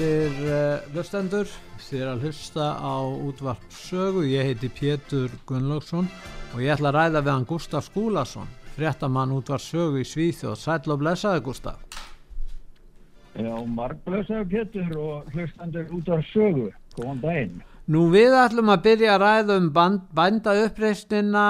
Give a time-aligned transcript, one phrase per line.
[0.00, 1.50] Góðir hlustendur,
[1.84, 6.08] þið er að hlusta á útvarp sögu, ég heiti Pétur Gunnlaugsson
[6.54, 10.96] og ég ætla að ræða við hann Gustaf Skúlason, fréttamann útvarp sögu í Svíþjóð, sætla
[10.96, 12.00] og blessaði Gustaf.
[13.36, 17.62] Já, marg blessaði Pétur og hlustendur útvarp sögu, góðan daginn.
[17.92, 19.70] Nú við ætlum að byrja að ræða um
[20.16, 21.48] bænda uppreistina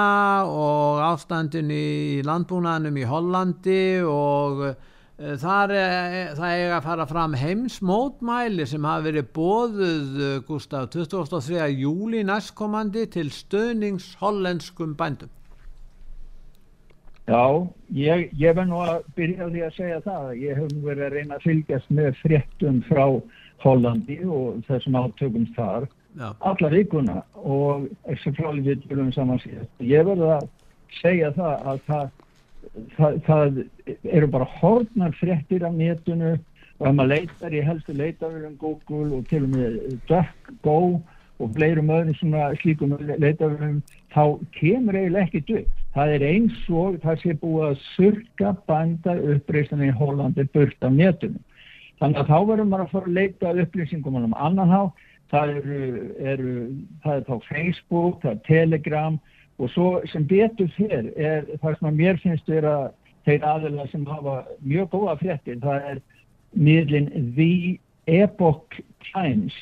[0.51, 4.75] og ástandin í landbúnaðinum í Hollandi og Eh,
[5.21, 11.59] þar er, það er að fara fram heimsmótmæli sem hafa verið bóðuð eh, Gustaf 23.
[11.77, 15.29] júli næstkomandi til stöðnings hollenskum bændum.
[17.29, 17.43] Já,
[17.93, 20.31] ég, ég verð nú að byrja því að segja það.
[20.41, 23.05] Ég hef verið að reyna að fylgjast með fréttum frá
[23.61, 25.85] Hollandi og þessum átökum þar
[26.17, 26.31] Já.
[26.49, 29.69] alla vikuna og þessi frálið við tölum saman síðan.
[29.85, 30.49] Ég verð að
[30.97, 32.09] segja það að það
[32.97, 33.61] það, það
[34.03, 36.35] eru bara hornar fréttir af netinu
[36.81, 39.77] og ef maður leitar í helstu leitaverðum Google og til og með
[40.09, 40.77] DuckGo
[41.41, 43.79] og fleirum öðrum svona slíkum leitaverðum
[44.13, 44.23] þá
[44.57, 45.77] kemur eiginlega ekkit upp.
[45.95, 50.93] Það er eins og það sé búið að surka banda uppreystan í Hollandi burt af
[50.95, 51.41] netinu.
[52.01, 54.81] Þannig að þá verður maður að fara að leita upplýsingum um annan há.
[55.31, 55.81] Það eru,
[56.33, 56.53] eru
[57.03, 59.19] það er þá Facebook, það er Telegram
[59.61, 62.87] og svo sem betur þér er það sem að mér finnst er að
[63.27, 66.01] þeir aðeina sem hafa mjög góða fréttir það er
[66.57, 67.79] miðlinn The
[68.09, 69.55] Epoch Times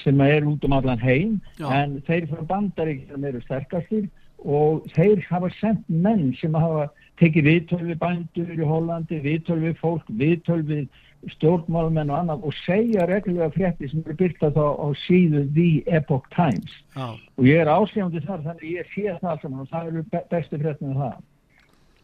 [0.00, 1.68] sem er út um allan heim Já.
[1.82, 4.08] en þeir frá bandaríkjum eru sterkastir
[4.44, 6.88] og þeir hafa sendt menn sem hafa
[7.20, 10.84] tekið viðtölvi bændur í Hollandi, viðtölvi fólk, viðtölvi
[11.32, 16.26] stjórnmálmenn og annað og segja reglulega frétti sem eru byrtað á, á síðu The Epoch
[16.34, 16.72] Times.
[16.94, 17.16] Ah.
[17.38, 20.98] og ég er ásíðandi þar þannig ég sé það saman og það eru bestu fréttinu
[20.98, 21.20] það.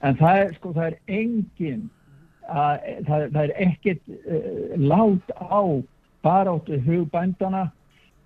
[0.00, 1.82] En það er sko það er engin
[2.48, 5.62] að, það, það er ekkit uh, lát á
[6.24, 7.68] baráttu hugbændana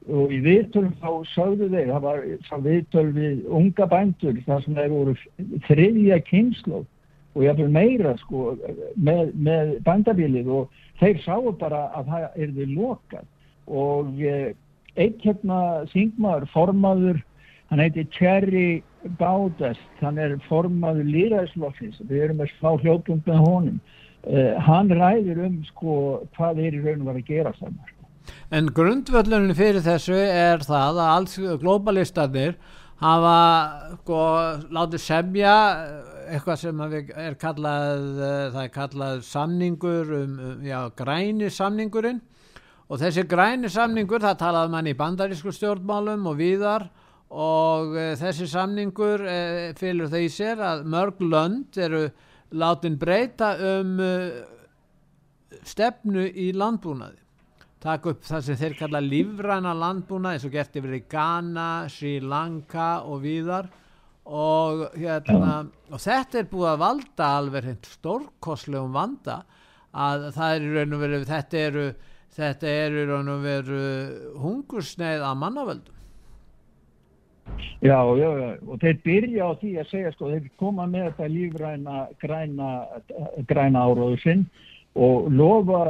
[0.04, 2.24] og í viðtölum þá sögðu þeir það var
[2.66, 5.14] viðtöl við unga bændur þar sem þeir voru
[5.68, 6.82] þriðja kynslu
[7.34, 8.54] og ég hafði meira sko
[8.96, 13.30] með, með bandabilið og þeir sáu bara að það er við lokað.
[13.66, 17.22] Og einn hérna þingmaður, formaður
[17.72, 18.82] hann heiti Cherry
[19.18, 23.82] Baudest hann er formaður líraðislokkins við erum með smá hljópum með honum.
[24.24, 25.94] Eh, hann ræður um sko
[26.36, 27.90] hvað er í raun og var að gera saman
[28.56, 32.54] En grundvöldunni fyrir þessu er það að alls globalistarnir
[33.02, 33.38] hafa
[33.98, 34.20] sko
[34.72, 35.56] látið semja
[36.28, 42.20] eitthvað sem er kallað, eh, það er kallað samningur um, um já, græni samningurinn.
[42.92, 46.88] Og þessi græni samningur, það talaði mann í bandarísku stjórnmálum og víðar
[47.34, 49.38] og e, þessi samningur e,
[49.78, 52.04] fylgur það í sér að mörg lönd eru
[52.54, 54.10] látin breyta um e,
[55.64, 57.18] stefnu í landbúnaði.
[57.84, 62.18] Taka upp það sem þeir kalla lífræna landbúnaði eins og gert yfir í Ghana, Sri
[62.20, 63.68] Lanka og víðar
[64.24, 69.42] og, hérna, og þetta er búið að valda alveg stórkoslegum vanda
[69.94, 71.88] að það er í raun og veru þetta eru,
[72.34, 73.82] þetta eru í raun og veru
[74.42, 75.90] hungursneið að mannavöldum.
[77.84, 81.26] Já, já, já, og þeir byrja á því að segja sko, þeir koma með þetta
[81.28, 82.70] lífræna græna,
[83.50, 84.46] græna áróðu sinn
[84.94, 85.82] og lofa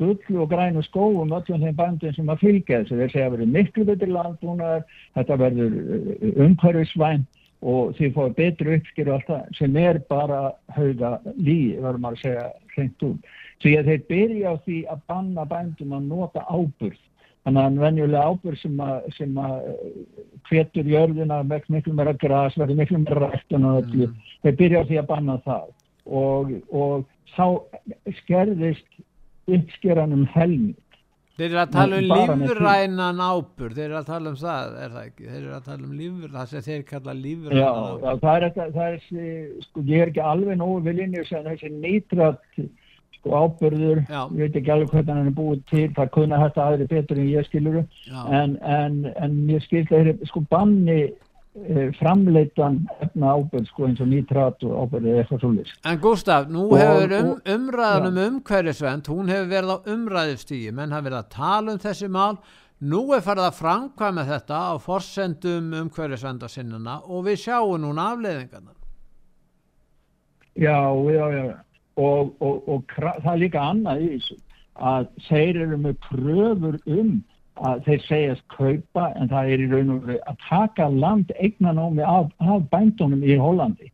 [0.00, 3.52] gull og grænu skóum öllum þeim bandum sem að fylgja þessu, þeir segja að verður
[3.58, 4.86] miklu betur landbúnaðar,
[5.18, 5.76] þetta verður
[6.46, 10.40] umhverfisvænt og því fóðu betri uppskýr og allt það sem er bara
[10.74, 12.44] hauga líi, verður maður að segja
[12.74, 13.32] hreint út.
[13.62, 17.00] Því að þeir byrja á því að banna bændum að nota áburð.
[17.42, 19.54] Þannig að venjulega áburð sem að, sem að
[20.48, 24.10] hvetur eh, jörðina með miklu meira græs, verður miklu meira rættun og öllu.
[24.10, 24.28] Mm.
[24.42, 25.72] Þeir byrja á því að banna það
[26.22, 27.46] og, og þá
[28.22, 29.02] skerðist
[29.50, 30.78] uppskýranum helmið
[31.38, 32.10] Þeir eru að tala um
[32.42, 35.26] lífrænan ábur, þeir eru að tala um það, er það ekki?
[35.30, 38.04] Þeir eru að tala um lífur, það sem þeir kalla lífrænan ábur.
[38.04, 39.26] Já, það er er þessi,
[39.66, 42.44] sko, ég er ekki alveg nógu viljinni sem þessi nýtrat,
[43.16, 46.88] sko, ábyrður, ég veit ekki alveg hvernig hann er búið til, það kunna þetta aðri
[46.92, 47.84] betur en ég skiluru,
[48.28, 51.00] en, en, en ég skil það, sko, banni
[51.98, 55.72] framleitan efna ábyrg sko eins og nítrat og ábyrg eða eitthvað svolítið.
[55.84, 60.94] En Gustaf, nú og, hefur um, umræðan um umhverjusvend, hún hefur verið á umræðustígi, menn
[60.96, 62.38] hafi verið að tala um þessi mál,
[62.80, 68.72] nú er farið að framkvæma þetta á forsendum umhverjusvendarsinnuna og við sjáum núna afleiðingarna.
[70.56, 70.80] Já,
[71.12, 71.44] já, já,
[72.00, 74.38] og, og, og það er líka annað í þessu,
[74.80, 77.12] að þeir eru með pröfur um
[77.60, 82.04] að þeir segjast kaupa en það er í raun og veru að taka land eignanómi
[82.06, 83.92] af, af bændunum í Hollandi.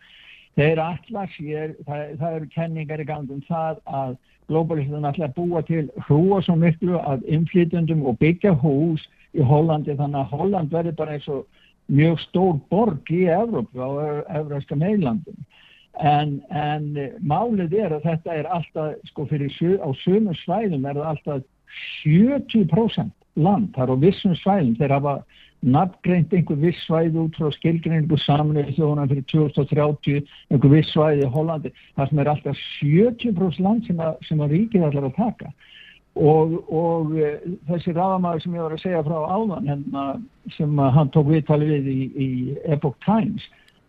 [0.58, 4.16] Þeir allar sér, það, það eru kenningar í gangum það að
[4.48, 9.04] globalistin allar búa til hrúa svo miklu af inflytjandum og byggja hús
[9.36, 11.44] í Hollandi þannig að Holland verður bara eins og
[11.92, 13.90] mjög stór borg í Evrópu á
[14.40, 15.36] Evrópska meilandum.
[15.98, 16.92] En, en
[17.26, 19.50] málið er að þetta er alltaf, sko fyrir
[19.82, 21.46] á sömu svæðum er það alltaf
[22.04, 25.14] 70% land, það er á vissum svæðum, þeir hafa
[25.66, 31.30] nafngreint einhver viss svæði út frá skilgreiningu samanlega þjóðan fyrir 2030, einhver viss svæði í
[31.34, 35.52] Hollandi, það sem er alltaf 70% land sem að, sem að ríkið allar að taka.
[36.18, 37.32] Og, og e,
[37.68, 40.04] þessi rafamæður sem ég var að segja frá áðan hérna,
[40.56, 42.28] sem hann tók viðtali við í, í
[42.74, 43.46] Epoch Times,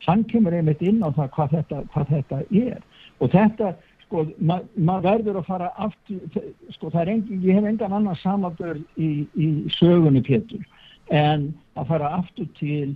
[0.07, 2.81] hann kemur einmitt inn á það hvað þetta, hvað þetta er.
[3.19, 3.73] Og þetta
[4.09, 8.17] sko, maður ma verður að fara aftur, sko, það er engin, ég hef engan annan
[8.23, 10.65] samabörð í, í sögunni Pétur,
[11.13, 12.95] en að fara aftur til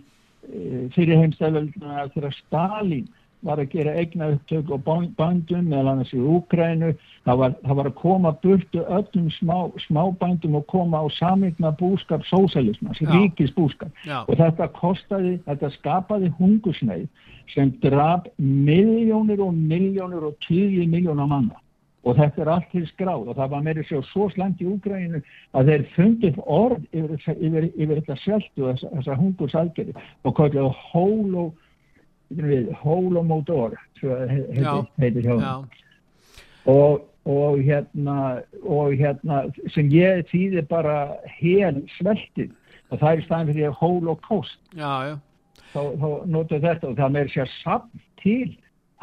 [0.49, 3.05] e, fyrir heimstæðvölduna þegar Stalin
[3.43, 4.85] var að gera eigna upptök og
[5.17, 6.93] bandum meðal annars í Úkrænu
[7.25, 12.25] það var, það var að koma burtu öllum smá, smábændum og koma á samigna búskap
[12.29, 14.23] sósælismas, ríkis búskap Já.
[14.27, 17.07] og þetta kostaði, þetta skapaði hungusneið
[17.53, 21.59] sem draf miljónir og miljónir og tíu miljónar manna.
[22.03, 25.21] Og þetta er allt til skráð og það var meiri sér svo slangt í Úgrænu
[25.55, 29.95] að þeir fundið orð yfir, yfir, yfir þetta seltu og þessa hungursalgeri
[30.27, 31.45] og kallið hóló
[32.81, 35.65] hólómótor heitir hjá
[36.65, 39.43] og, og hérna og hérna
[39.73, 42.51] sem ég þýðir bara hel sveltið.
[42.91, 43.63] Og það er stæðin fyrir
[44.77, 45.19] já
[45.73, 48.51] þá, þá notur þetta og það með sér samt til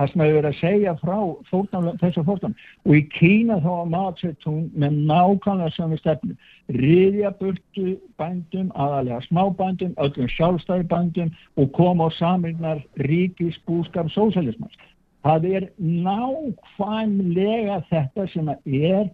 [0.00, 1.16] það sem hefur verið að segja frá
[1.50, 2.56] fórnum, þessu fórnum
[2.88, 6.36] og í Kína þá var matsettung með nákvæmlega sömu stefnu.
[6.74, 14.78] Riðja burtu bændum aðalega smábændum, öllum sjálfstæðibændum og koma á samrinnar ríkis búskap sósælismans
[15.24, 19.10] það er nákvæmlega þetta sem er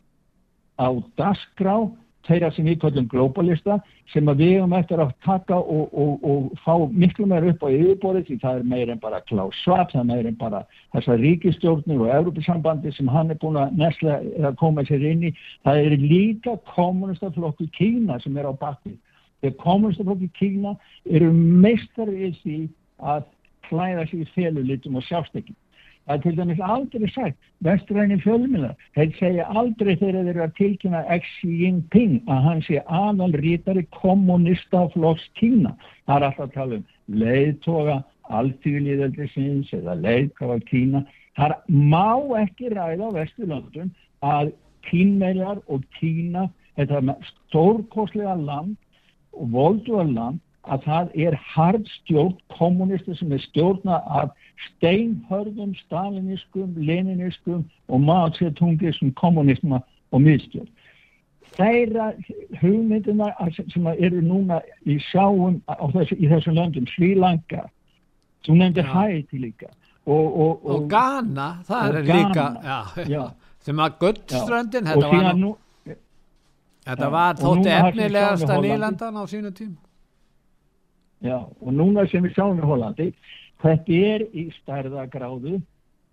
[0.79, 0.89] á
[1.19, 1.77] dasgrá
[2.27, 3.79] þeirra sem við kallum globalista
[4.13, 8.29] sem við hefum eftir að taka og, og, og fá miklu meira upp á yfirborðið
[8.29, 10.63] því það er meir en bara Klaus Schwab, það er meir en bara
[10.95, 15.35] þessar ríkistjórnir og Európa-sambandi sem hann er búin að nesla að koma sér inn í.
[15.67, 18.97] Það er líka kommunistaflokku Kína sem er á bakið.
[19.43, 20.77] Þegar kommunistaflokku Kína
[21.11, 22.59] eru meistar í því
[23.03, 23.27] að
[23.69, 25.59] klæða sér í félulitum og sjástekking.
[26.07, 30.53] Það er til dæmis aldrei sagt, vestræni fjölmjöla, þeir segja aldrei þegar þeir eru að
[30.59, 35.73] tilkynna Xi Jinping að hann sé aðal rítari kommunistaflokks Kína.
[36.07, 36.85] Það er alltaf að tala um
[37.23, 37.97] leiðtoga,
[38.39, 41.03] alltíðlíðaldisins eða leiðtoga Kína.
[41.35, 43.91] Það má ekki ræða á Vesturlöndun
[44.23, 44.55] að
[44.87, 46.47] kínmeiljar og Kína,
[46.79, 48.77] þetta stórkoslega land
[49.35, 54.33] og volduða land, að það er hard stjórn kommunisti sem er stjórna af
[54.67, 59.83] steinhörðum staliniskum, leniniskum og maðursetungiskum kommunisma
[60.13, 60.71] og miðstjórn.
[61.57, 62.11] Þeirra
[62.61, 65.61] hugmyndina sem eru núna í sjáum
[65.95, 67.67] þessu, í þessum löndum, Sri Lanka,
[68.45, 69.71] sem nefndir Haiti líka.
[70.07, 73.55] Og, og, og, og Ghana, það er Ghana, líka, já, já.
[73.67, 75.55] sem að Guldströndin, þetta var, nú,
[76.87, 79.75] þetta var þótti efnilegast að nýlandan á sínu tím.
[81.25, 83.09] Já, og núna sem við sjáum í Hollandi,
[83.63, 85.61] þetta er í stærðagráðu,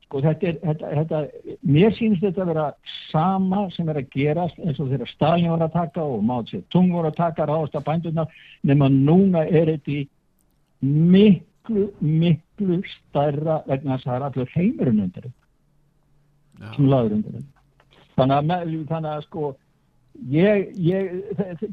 [0.06, 1.22] sko þetta er, þetta, þetta,
[1.76, 2.68] mér sínst þetta að vera
[3.10, 6.64] sama sem er að gerast eins og þeirra Stalin voru að taka og Mátt sér
[6.72, 8.28] Tung voru að taka ráðast að bænduna,
[8.64, 10.02] nema núna er þetta í
[10.84, 17.40] miklu, miklu stærra vegna þess að það er allur heimurinn undir þetta, sem laður undir
[17.40, 17.64] þetta.
[18.14, 19.56] Þannig að, þannig að sko,
[20.32, 21.16] ég, ég,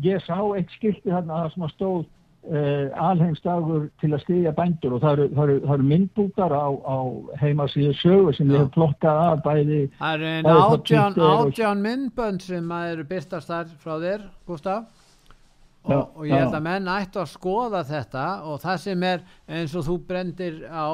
[0.03, 2.09] ég sá eitt skilti þarna að það sem að stóð
[2.49, 6.69] uh, alheimsdagur til að stiðja bændur og það eru, það eru, það eru myndbúkar á,
[6.73, 6.99] á
[7.43, 13.07] heimasíðu sögu sem við hefum plokkað að bæði Það eru átján, átján myndbönd sem eru
[13.13, 15.07] byrtast þar frá þér, Gustaf
[15.81, 19.27] og, já, og ég held að menn ættu að skoða þetta og það sem er
[19.49, 20.89] eins og þú brendir á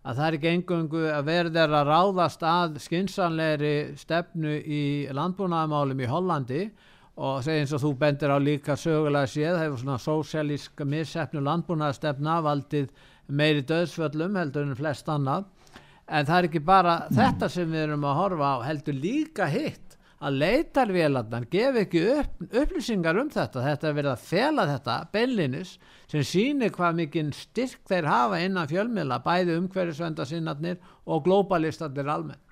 [0.00, 4.84] að það er ekki engungu að verður að ráðast að skinsanleiri stefnu í
[5.16, 6.62] landbúnaðamálum í Hollandi
[7.16, 12.90] og eins og þú bendir á líka sögulega séð, hefur svona sósialíska missefnu landbúnaðastefna valdið
[13.28, 15.46] meiri döðsvöllum heldur en flest annað
[16.10, 17.14] en það er ekki bara mm.
[17.20, 22.42] þetta sem við erum að horfa á heldur líka hitt að leitarvélarnar gef ekki upp,
[22.50, 25.72] upplýsingar um þetta þetta er verið að fela þetta beinlinis
[26.10, 32.49] sem sýnir hvað mikinn styrk þeir hafa innan fjölmjöla bæði umhverjusvenda sinnarnir og globalistarnir almenn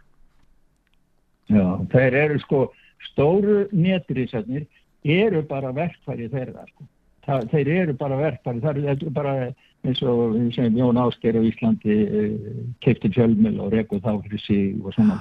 [1.48, 2.60] Já, þeir eru sko
[3.08, 4.66] stóru nétturísarnir
[5.04, 6.84] eru bara verkfæri þeirra sko.
[7.28, 9.34] Þeir eru bara verkfæri það eru bara
[9.86, 12.32] eins og segjum Jón Ásker á Íslandi eh,
[12.82, 15.18] keipti fjölmjöl og rekuð þá fyrir sig og svona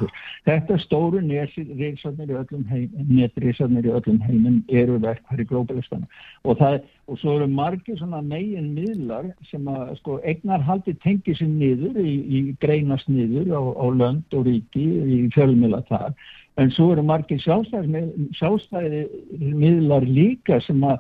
[0.48, 2.64] þetta stóru netrísarnir í öllum
[3.12, 6.10] netrísarnir í öllum heiminn eru verkfæri globalistana
[6.44, 11.52] og það og svo eru margir svona megin miðlar sem að sko eignarhaldi tengi sér
[11.52, 16.18] niður í, í greinast niður á, á lönd og ríki í fjölmjöla þar.
[16.58, 19.06] En svo eru margir sjálfstæði
[19.38, 20.98] miðlar líka sem að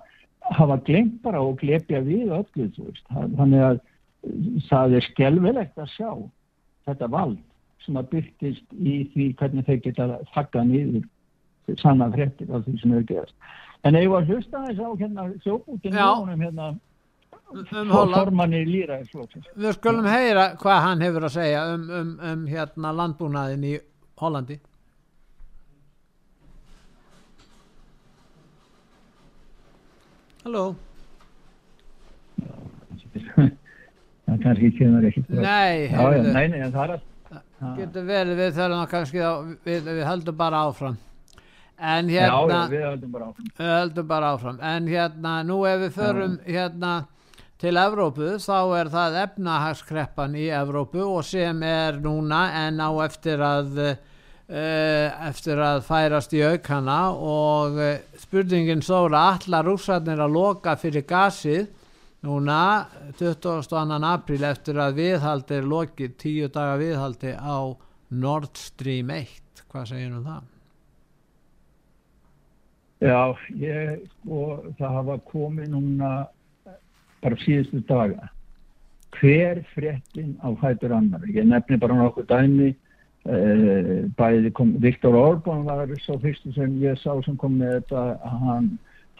[0.55, 2.69] hafa glemt bara og glepja við öllu
[3.11, 3.79] þannig að
[4.69, 6.09] það er skjálfilegt að sjá
[6.87, 7.37] þetta vald
[7.85, 12.95] sem að byrtist í því hvernig þeir geta þakka niður sanna frettir af því sem
[12.95, 13.35] eru gerast
[13.87, 15.95] en ég var hlusta þess á hérna sjóbútinu
[16.41, 16.69] hérna
[17.51, 22.95] um formanni líra við skulum heyra hvað hann hefur að segja um, um, um hérna
[22.95, 23.77] landbúnaðin í
[24.19, 24.59] Hollandi
[30.47, 30.75] Halló?
[34.27, 36.93] Það kannski kemur ekki Nei, já, já, nei, nei það
[37.75, 39.31] Getur verið, við þurfum að kannski á,
[39.67, 40.95] við, við höldum bara áfram.
[41.75, 43.49] En hérna já, við höldum bara áfram.
[43.57, 44.59] Við höldum bara áfram.
[44.71, 46.93] En hérna, nú ef við förum hérna
[47.59, 53.43] til Evrópu þá er það efnahagskreppan í Evrópu og sem er núna en á eftir
[53.43, 53.81] að
[54.47, 61.67] eftir að færast í aukana og eh, spurningin stóra allar rússarnir að loka fyrir gasið
[62.23, 62.87] núna
[63.19, 63.99] 22.
[64.07, 67.75] april eftir að viðhaldi er lokið tíu daga viðhaldi á
[68.15, 70.47] Nord Stream 1 hvað segir um það?
[73.03, 73.21] Já,
[73.59, 74.41] ég sko
[74.79, 76.15] það hafa komið núna
[77.19, 78.31] bara síðustu daga
[79.19, 82.85] hver fréttin á hættur annar ég nefni bara nokkuð dæmi Eh,
[83.27, 88.03] bæði kom Viktor Orbán var svo fyrstu sem ég sá sem kom með þetta.
[88.43, 88.69] Hann,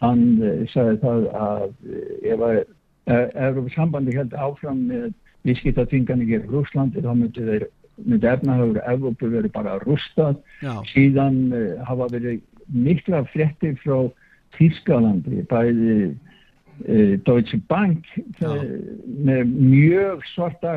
[0.02, 2.60] hann eh, sagði það að eh, ef að
[3.08, 5.12] Európa sambandi held áfram með
[5.48, 7.68] vískitaþingarnir í Rúslandi þá myndi þeir
[8.06, 10.40] myndi efnahöfur Európa verið bara rústað.
[10.62, 10.76] Já.
[10.94, 14.10] síðan uh, hafa verið mikla frettir frá
[14.58, 18.06] Þískalandi bæði uh, Deutsche Bank
[18.44, 18.60] uh,
[19.08, 20.76] með mjög svarta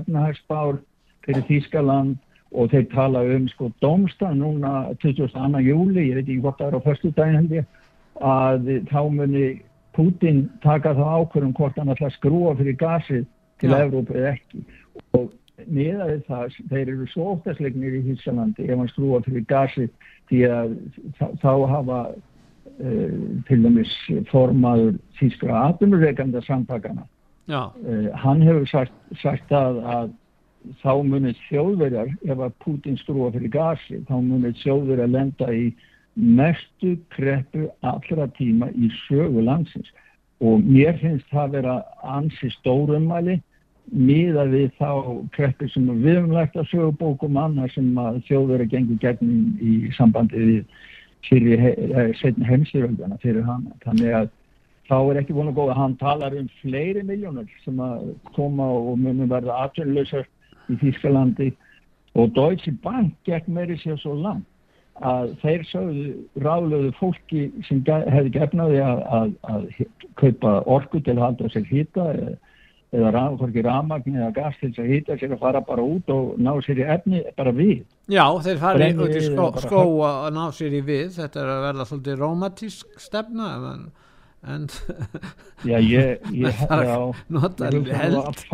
[0.00, 0.80] efnahagsbár
[1.26, 2.16] fyrir Þískaland
[2.52, 5.62] og þeir tala um sko domsta núna 22.
[5.66, 7.66] júli, ég veit ekki hvort það er á förstu daginn held ég,
[8.24, 9.48] að þá muni
[9.98, 13.26] Putin taka það ákvörðum hvort hann ætla að skrúa fyrir gasið
[13.58, 13.82] til ja.
[13.82, 14.62] Evrópu eða ekki
[15.18, 15.32] og
[15.66, 19.90] niðaði það, þeir eru svo óttaslegnir í Hísalandi ef hann skrúa fyrir gasið
[20.30, 20.76] því að
[21.42, 23.94] þá hafa uh, til dæmis
[24.30, 27.08] formaður þýskra aðunurreikanda samtakana
[27.50, 30.14] uh, hann hefur sagt, sagt að, að
[30.82, 35.68] þá munir þjóðverjar, ef að Putin skrúa fyrir gasi, þá munir þjóðverjar lenda í
[36.18, 39.90] mestu kreppu allra tíma í sögu landsins
[40.42, 43.38] og mér finnst það vera ansi stórumæli
[43.88, 44.90] miða við þá
[45.34, 50.42] kreppu sem við hefum lægt að sögubókum annað sem að þjóðverjar gengur gegnum í sambandi
[50.42, 50.64] við
[51.28, 51.62] fyrir
[52.20, 53.72] setni heimsiröldana fyrir hana.
[53.84, 54.28] Þannig að
[54.88, 58.98] þá er ekki búin að góða, hann talar um fleiri miljónur sem að koma og
[59.00, 60.28] munum verða atvinnlausar
[60.68, 61.52] í Þýskalandi
[62.18, 64.46] og Deutsche Bank gekk meiri sér svo langt
[65.04, 66.04] að þeir sögðu
[66.42, 69.66] ráðlöðu fólki sem hefði gefnaði að, að, að
[70.18, 75.18] kaupa orku til að halda sér hýta eða, hvorki ramagn eða gas til að hýta
[75.20, 77.84] sér að fara bara út og ná sér í efni bara við.
[78.10, 81.64] Já, þeir fari út í skó, skó að ná sér í við, þetta er að
[81.68, 83.88] verða svolítið romantísk stefna, en
[85.66, 86.58] Já, ég, ég
[87.28, 88.44] nota ég held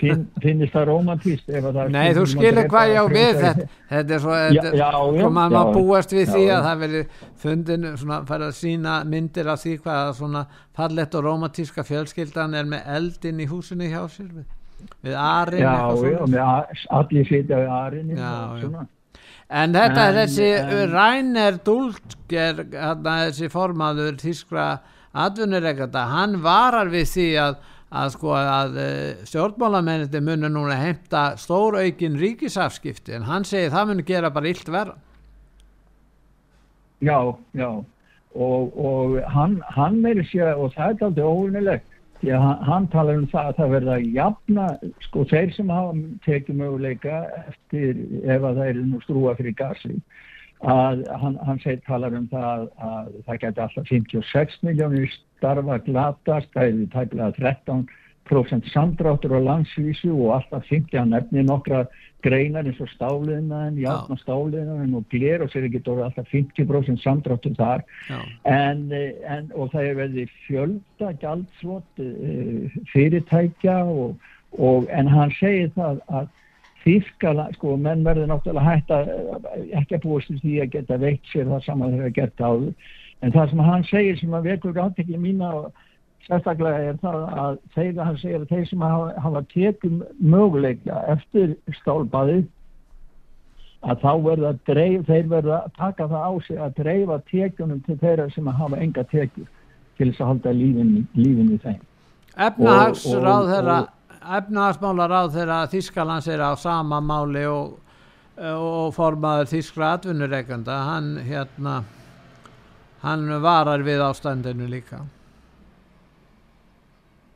[0.00, 4.24] finn, finnist það romantíst er Nei, þú drepa hvað ég á við þetta, þetta er
[4.24, 4.38] svo
[5.20, 7.02] sko maður má búast við já, því að það veri
[7.44, 10.42] fundin svona fara að sína myndir af því hvað svona
[10.74, 14.48] fallett og romantíska fjölskyldan er með eldin í húsinu hjá sér við,
[15.06, 15.76] við arinn Já,
[16.10, 18.82] já, með allir sitja við arinni Já, og já.
[19.54, 24.66] En þetta er En- þessi en- Rainer Dultger hérna, þessi formaður þískra
[25.14, 27.62] atvinnureikanda, hann varar við því að
[27.94, 33.90] að sko að uh, stjórnmálamenniti munu núna heimta stór aukin ríkisafskipti en hann segir það
[33.90, 34.96] munu gera bara illt verra.
[37.04, 37.18] Já,
[37.54, 37.70] já.
[38.34, 42.88] Og, og hann, hann meiri sé og það er aldrei óvinnilegt því að hann, hann
[42.90, 44.66] talar um það að það verða jafna,
[45.06, 49.98] sko þeir sem hafa tekið möguleika eftir ef að það eru nú strúa fyrir gasi
[50.62, 56.50] að hann, hann segir talar um það að það geti alltaf 56 miljónir starfa glatast,
[56.54, 57.32] það er tæpilega
[58.30, 61.84] 13% samdráttur á landsvísu og alltaf 50 nefni nokkra
[62.24, 67.56] greinar eins og stáliðnaðin, játna stáliðnaðin og gler og sér ekki dóra alltaf 50% samdráttur
[67.58, 67.84] þar.
[68.48, 74.16] En, eh, en, og það er verið fjölda gjaldsvot uh, fyrirtækja og,
[74.56, 76.32] og, en hann segir það að
[76.84, 79.10] Þýskala, sko, menn verður náttúrulega hægt að
[79.80, 82.92] ekki að búast til því að geta veikt sér það saman þegar að geta áður
[83.24, 85.70] en það sem hann segir sem að vekur áttekli mína og
[86.26, 91.56] sérstaklega er það að þeir, hann segir að þeir sem hafa, hafa tekum möguleika eftir
[91.80, 92.42] stálbaði
[93.84, 97.82] að þá verða að dreif, þeir verða að taka það á sig að dreifa tekjunum
[97.84, 99.50] til þeirra sem hafa enga tekjur
[99.98, 101.82] til þess að halda lífin, lífin í þeim.
[102.48, 103.76] efnahagsráð þeirra
[104.38, 107.74] efnahagsmála ráð þeirra Þískalands er á sama máli og,
[108.40, 111.82] og formaður Þískra atvinnureikanda hann hérna
[113.04, 115.02] hann varar við ástandinu líka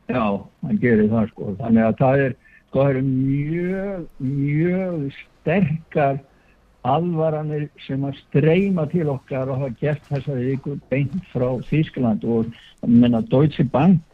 [0.09, 1.51] Já, hann gerir það sko.
[1.59, 2.31] Þannig að það er,
[2.63, 6.17] sko, það eru mjög, mjög sterkar
[6.89, 12.49] alvaranir sem að streyma til okkar og hafa gert þessari viku beint frá Þýskaland og
[12.87, 14.08] menna Deutsche Bank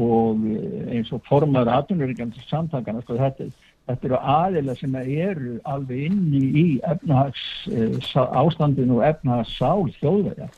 [0.00, 3.48] og eh, eins og formar atvinnuríkjandi samtakana, sko, þetta,
[3.90, 10.48] þetta eru aðila sem eru alveg inni í efnahags eh, ástandinu og efnahagssál þjóðverja.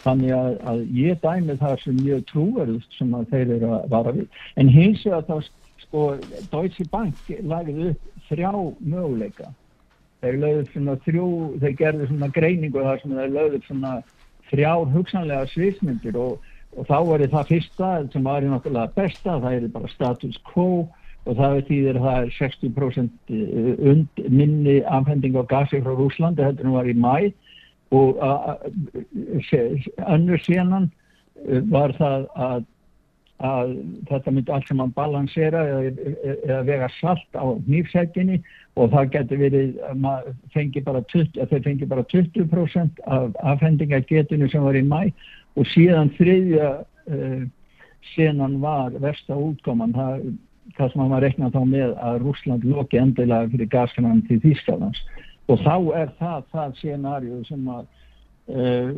[0.00, 4.38] Þannig að, að ég dæmi það sem mjög trúverðust sem þeir eru að vara við.
[4.56, 5.50] En hins vegar þá
[5.84, 6.04] sko
[6.52, 9.50] Deutsche Bank lagði upp þrjá möguleika.
[10.20, 11.28] Þeir lögðu svona þrjú,
[11.60, 13.92] þeir gerðu svona greiningu þar sem þeir lögðu svona
[14.50, 19.56] þrjár hugsanlega sviðsmyndir og, og þá var það fyrsta sem var í náttúrulega besta, það
[19.56, 20.88] er bara status quo
[21.28, 23.32] og það er þýðir að það er 60%
[23.92, 27.32] und minni afhending á gasi frá Rúslandi, þetta nú var í mæ
[27.90, 28.20] og
[30.06, 30.90] önnur síðan
[31.72, 32.64] var það að,
[33.50, 33.74] að
[34.10, 38.38] þetta myndi allt sem að balansera eða, eða vega salt á nýfsættinni
[38.78, 43.36] og það getur verið að maður fengi bara 20, að þeir fengi bara 20% af
[43.54, 45.02] afhendingagetinu sem var í mæ
[45.58, 47.42] og síðan þriðja uh,
[48.14, 50.26] síðan var versta útkoman það,
[50.76, 55.02] það sem maður reikna þá með að Rúsland loki endilega fyrir gaskanann til Þýskalands.
[55.50, 57.88] Og þá er það það scenarju sem að
[58.50, 58.90] uh,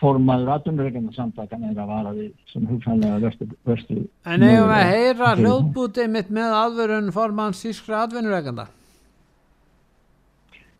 [0.00, 5.34] formaður aðunreikana samtakan er að vara við sem hugsanlega verstu, verstu En eigum að heyra
[5.40, 8.68] hljóðbútið mitt með aðvörun formanns Þískra atvinnureikanda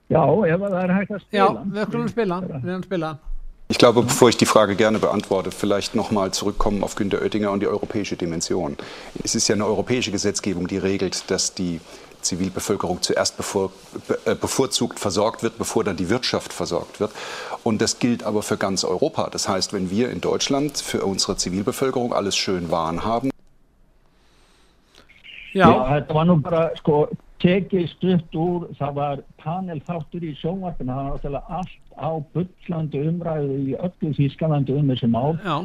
[0.06, 3.14] Já, ef það er hægt að Já, spila við skulum spila, við skulum spila
[3.68, 7.60] Ich glaube, bevor ich die Frage gerne beantworte, vielleicht nochmal zurückkommen auf Günter Oettinger und
[7.60, 8.76] die europäische Dimension.
[9.24, 11.80] Es ist ja eine europäische Gesetzgebung, die regelt, dass die
[12.20, 13.72] Zivilbevölkerung zuerst bevor,
[14.06, 17.10] be, bevorzugt versorgt wird, bevor dann die Wirtschaft versorgt wird.
[17.64, 19.28] Und das gilt aber für ganz Europa.
[19.30, 23.30] Das heißt, wenn wir in Deutschland für unsere Zivilbevölkerung alles schön warm haben.
[25.56, 27.08] Þetta var nú bara sko
[27.42, 33.02] tekið stutt úr, það var panel þáttur í sjónvarpinu, það var náttúrulega allt á byllandi
[33.10, 35.56] umræðu í öllu Þýskalandi um þessi mál Já.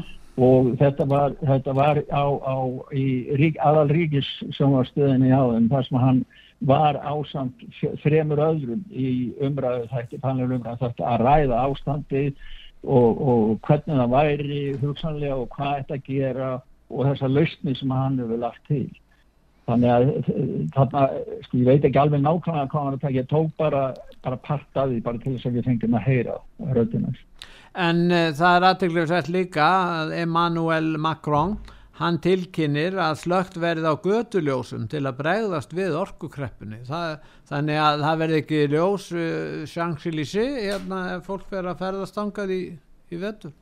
[0.48, 2.58] og þetta var, þetta var á, á
[2.96, 3.08] í
[3.40, 6.24] rík, aðal ríkis sjónvarstöðinni á þeim þar sem hann
[6.72, 7.64] var ásamt
[8.04, 12.34] fremur öðrum í umræðu þætti, panel umræðu þætti að ræða ástandið
[12.84, 16.52] og, og hvernig það væri hugsanlega og hvað þetta gera
[16.92, 18.90] og þessa lausni sem hann hefur lagt til.
[19.72, 20.08] Þannig að
[20.76, 21.02] þarna,
[21.46, 23.84] sko, ég veit ekki alveg nákvæmlega hvað hann er að taka, ég tók bara,
[24.26, 26.40] bara part af því bara til þess að við fengjum að heyra
[26.78, 27.14] röddina.
[27.80, 29.68] En uh, það er aðteglega sett líka
[30.02, 31.56] að Emmanuel Macron,
[32.02, 36.82] hann tilkynir að slögt verið á göduljósum til að bregðast við orkukreppunni.
[36.88, 37.14] Það,
[37.52, 42.56] þannig að það verði ekki ljós uh, Champs-Élysées, hérna ef fólk verið að ferðast angað
[42.58, 42.62] í,
[43.12, 43.56] í vettur.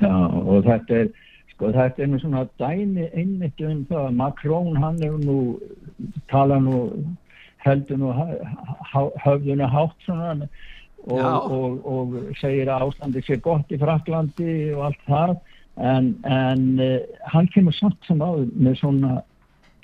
[0.00, 1.12] Já, og þetta er,
[1.62, 5.38] sko, þetta er nú svona dæmi einmitt um það að Macron hann hefur nú,
[6.30, 6.78] tala nú,
[7.62, 8.12] heldur nú
[9.22, 10.48] höfðuna hátt svona
[11.06, 15.36] og, og, og segir að ástandi sé gott í Fraklandi og allt það,
[15.78, 16.98] en, en uh,
[17.32, 19.22] hann kemur samt sem áður með svona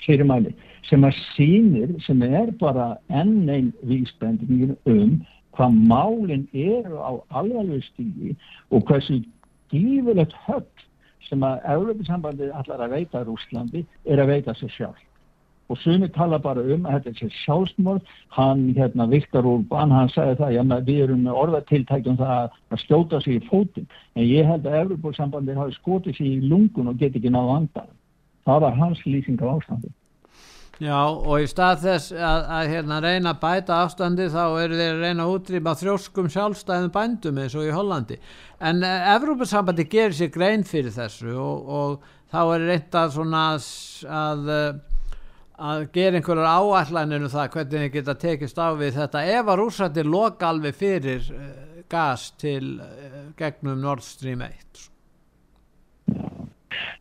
[0.03, 0.53] fyrirmæli
[0.87, 5.19] sem að sínir, sem er bara enn einn vísbendingin um
[5.55, 8.35] hvað málinn eru á alvarlegu stígi
[8.71, 9.19] og hversu
[9.71, 10.67] gífurlegt höll
[11.27, 15.05] sem að Európa-sambandið allar að veita Rúslandi er að veita sér sjálf
[15.69, 17.99] og sumi tala bara um að þetta er sér sjálfsmórn
[18.33, 23.19] hann, hérna, Viktor Urban, hann sagði það, já, við erum með orðatiltækjum það að skjóta
[23.21, 23.85] sér í fótinn.
[24.17, 27.93] En ég held að Európa-sambandið hafi skotið sér í lungun og geti ekki náðu andan
[28.49, 29.91] það var hans lýsing af ástandi
[30.79, 34.93] Já og í stað þess að, að hérna, reyna að bæta ástandi þá eru þeir
[34.93, 38.15] að reyna að útrýma þrjóskum sjálfstæðum bændum eins og í Hollandi.
[38.63, 44.53] En uh, Evrópussambandi gerir sér grein fyrir þessu og, og þá er reynda svona að,
[45.59, 49.25] að gera einhverjar áallanir um það hvernig þið geta tekist á við þetta.
[49.35, 51.51] Ef að rúsandi loka alveg fyrir uh,
[51.91, 52.79] gas til
[53.35, 54.88] gegnum Nord Stream 1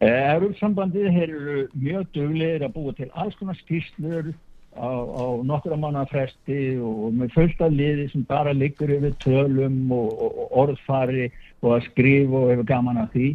[0.04, 4.30] Európsambandið eru mjög duglegir að búa til alls konar skýrslur
[4.78, 9.92] á, á nokkura manna fresti og með fullt af liði sem bara liggur yfir tölum
[9.94, 11.28] og, og, orðfari
[11.62, 13.28] og að skrifa og hefur gaman að því.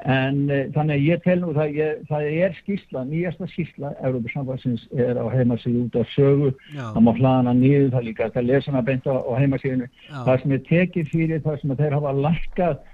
[0.00, 4.86] En e, þannig að ég tel nú það, ég, það er skýrsla, nýjasta skýrsla Európa-sambandsins
[4.96, 6.86] er á heimasíðu út af sögu, Já.
[6.94, 10.64] það má hlana nýðu það líka að lesa hana beint á, heimasíðinu það sem er
[10.70, 12.88] tekið fyrir það sem þeir hafa sagt,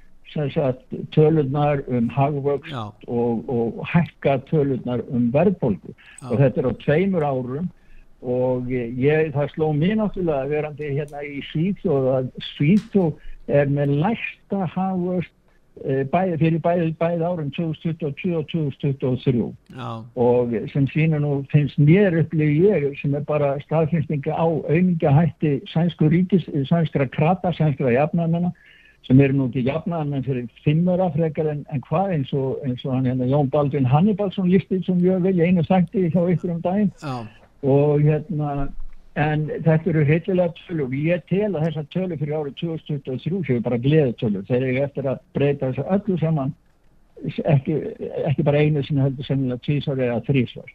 [1.14, 2.74] tölurnar um hagvöxt
[3.06, 5.94] og, og hækka tölurnar um verðbólgu.
[6.30, 7.70] Og þetta er á tveimur árum
[8.26, 13.12] og ég, það sló mér náttúrulega verandi hérna í Svíþjóð að Svíþjóð
[13.46, 15.32] er með læsta hagvöxt
[15.84, 19.44] e, bæði, fyrir bæði, bæði árum 2022 og 2023
[19.76, 19.90] Já.
[20.16, 26.08] og sem sína nú finnst mér upplýði ég sem er bara staðfinnstinga á auðvingahætti sænsku
[26.10, 28.56] ríkis, sænskra krata, sænskra jafnarmennar
[29.06, 32.82] sem eru nú ekki jafnaðan en fyrir fimmöra frekar en, en hvað eins og, eins
[32.84, 36.62] og hann hérna Jón Baldvin Hannibalsson listið sem ég vil einu sætti hjá ykkur um
[36.64, 36.92] daginn.
[37.06, 37.22] Oh.
[37.66, 38.68] og hérna
[39.16, 40.88] en þetta eru heitilega tölur.
[40.88, 45.10] Og ég tel að þessa tölur fyrir árið 2023 séu bara gleðutölur þeir eru eftir
[45.12, 46.52] að breyta þessu öllu saman
[47.24, 47.78] ekki,
[48.28, 50.74] ekki bara einu sem heldur semnilega tísar eða þrísvar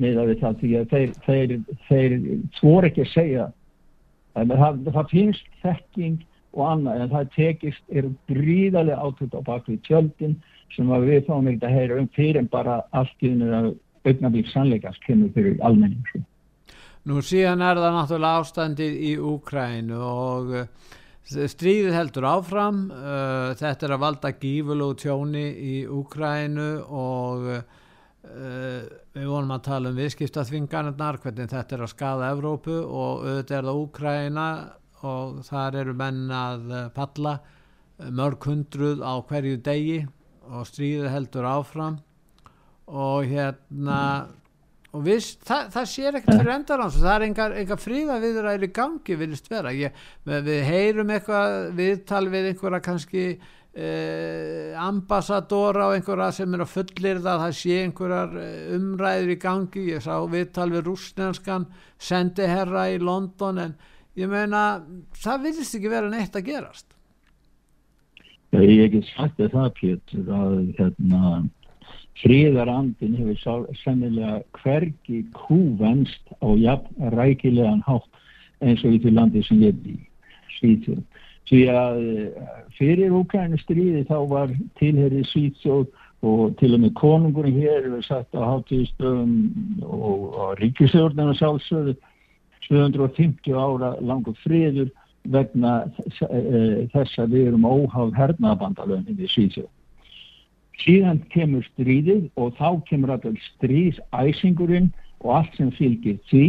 [0.00, 1.52] með að við það því að þeir, þeir,
[1.88, 2.14] þeir
[2.58, 3.50] svor ekki að segja.
[4.34, 6.16] Það, það, það finnst þekking
[6.54, 10.36] og annað en það tekist eru gríðarlega átökt á bakvið tjöldin
[10.74, 15.02] sem við fáum ekkert að heyra um fyrir en bara allt í þennu augnablík sannleikast
[15.06, 16.24] kemur fyrir almenning sko.
[17.04, 20.92] Nú síðan er það náttúrulega ástandið í Úkrænu og uh,
[21.52, 27.82] stríðið heldur áfram uh, þetta er að valda gífulegu tjóni í Úkrænu og uh,
[28.24, 33.68] við vonum að tala um viðskiptaþvingarnar hvernig þetta er að skada Evrópu og auðvitað er
[33.68, 34.48] það Úkræna
[35.04, 40.00] og þar eru menn að eh, palla eh, mörg hundruð á hverju degi
[40.50, 42.00] og stríði heldur áfram.
[42.84, 44.00] Og hérna
[44.94, 48.72] og við, það, það sér ekkert fyrir endarans það er engar, engar fríða viðræðir í
[48.76, 49.72] gangi viljast vera.
[49.74, 53.24] Ég, við heyrum eitthvað viðtal við einhverja kannski
[53.74, 59.88] eh, ambassadora og einhverja sem er að fullir það sé einhverjar eh, umræður í gangi.
[59.96, 61.66] Ég sá viðtal við rúsnenskan
[61.98, 63.76] sendiherra í London en
[64.18, 64.64] ég meina
[65.18, 66.86] það vilist ekki vera neitt að gerast.
[68.54, 71.42] Ég hef ekki sagt það Pétur að hérna
[72.22, 78.06] fríðarandin hefur sennilega hvergi kúvenst á jafn rækilegan hátt
[78.62, 79.96] eins og í því landi sem ég í
[80.60, 81.02] Svíþjóð.
[81.50, 82.46] Því að eh,
[82.78, 85.88] fyrir Úkrænu stríði þá var tilherið Svíþjóð
[86.24, 89.34] og til og með konungurinn hér hefur sagt á hátíðstöðum
[89.82, 91.98] og, og ríkisjórnarna sjálfsögðu
[92.68, 94.90] 250 ára langur friður
[95.32, 95.84] vegna
[96.28, 99.64] eh, þess að við erum óháð hernaðabandalögnin í Svíðsjó.
[100.82, 104.90] Síðan kemur stríðið og þá kemur alltaf stríðsæsingurinn
[105.22, 106.44] og allt sem fylgir því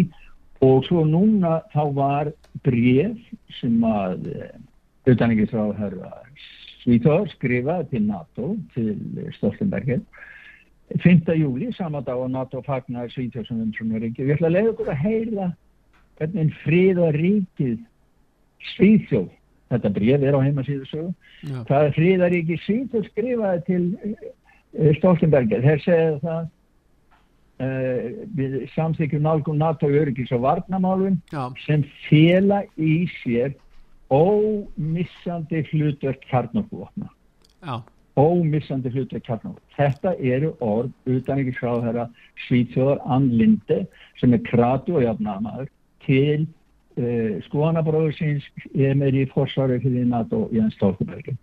[0.65, 2.31] og svo núna þá var
[2.65, 3.19] bref
[3.59, 4.31] sem að
[5.05, 5.83] auðvitaðningisráð
[6.85, 10.01] Svíþóður skrifaði til NATO, til Stoltenberger
[11.01, 11.33] 5.
[11.33, 14.21] júli, saman dag og NATO fagnar Svíþjóðsum umtrúnaringi.
[14.21, 15.47] Við ætlum að leiða okkur að heyra
[16.19, 17.77] hvernig frið og ríkið
[18.75, 19.29] Svíþjóð,
[19.69, 21.11] þetta bref er á heimasíðu sögu,
[21.69, 26.47] það er fríðaríki Svíþjóð skrifaði til uh, Stoltenberger, þeir segja það
[27.67, 28.07] uh,
[28.39, 31.51] við samþykjum nálgum NATO öryggis og varnamálun Já.
[31.67, 33.53] sem fjela í sér
[34.13, 37.11] ómissandi hlutverk kjarnokvotna
[38.15, 39.61] ómissandi hluti kjarnavopn.
[39.75, 42.05] Þetta eru orð utan ekki sráð þeirra
[42.45, 43.81] Svíþjóðar Ann Linde
[44.21, 45.67] sem er kratu og jafnamaður
[46.05, 51.35] til uh, skoðanabróður síns ég er í forsvaru fyrir NATO Jens Stoltenberg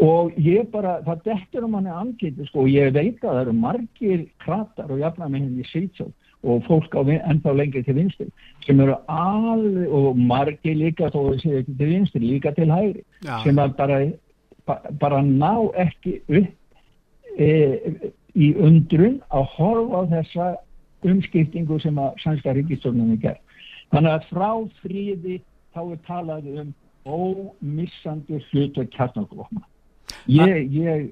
[0.00, 3.54] og ég bara, það dettur um hann angið sko, og ég veit að það eru
[3.58, 8.30] margir kratar og jafnamenn í Svíþjóð og fólk á ennþá lengi til vinstri
[8.64, 13.42] sem eru alveg og margir líka þó séu ekki til vinstri líka til hægri Já.
[13.44, 14.00] sem bara,
[15.00, 16.48] bara ná ekki upp
[17.36, 17.50] e,
[18.34, 20.48] í undrun að horfa á þessa
[21.04, 23.40] umskiptingu sem að sænska ríkistofnunni gerð.
[23.90, 24.50] Þannig að frá
[24.82, 25.40] fríði
[25.74, 26.74] þá er talað um
[27.10, 29.64] ómissandi hlutu kjarnarkvokna.
[30.30, 31.10] Ég, ég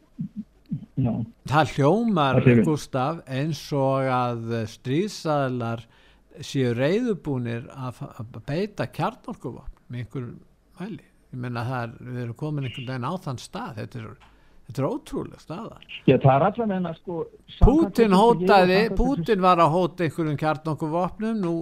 [0.98, 1.12] Já.
[1.48, 5.84] Það hljómar, Gustaf, eins og að stríðsæðlar
[6.44, 10.34] séu reyðubúnir að, að beita kjarnorkuvapn með einhverjum
[10.80, 11.06] hæli.
[11.32, 13.80] Ég menna að við erum komin einhvern veginn á þann stað.
[13.80, 14.28] Þetta er,
[14.68, 15.86] þetta er ótrúlega staðar.
[16.04, 17.18] Já, það er allavega meina sko...
[17.62, 21.54] Putin hótaði, Putin var að hóta einhverjum kjarnorkuvapnum, nú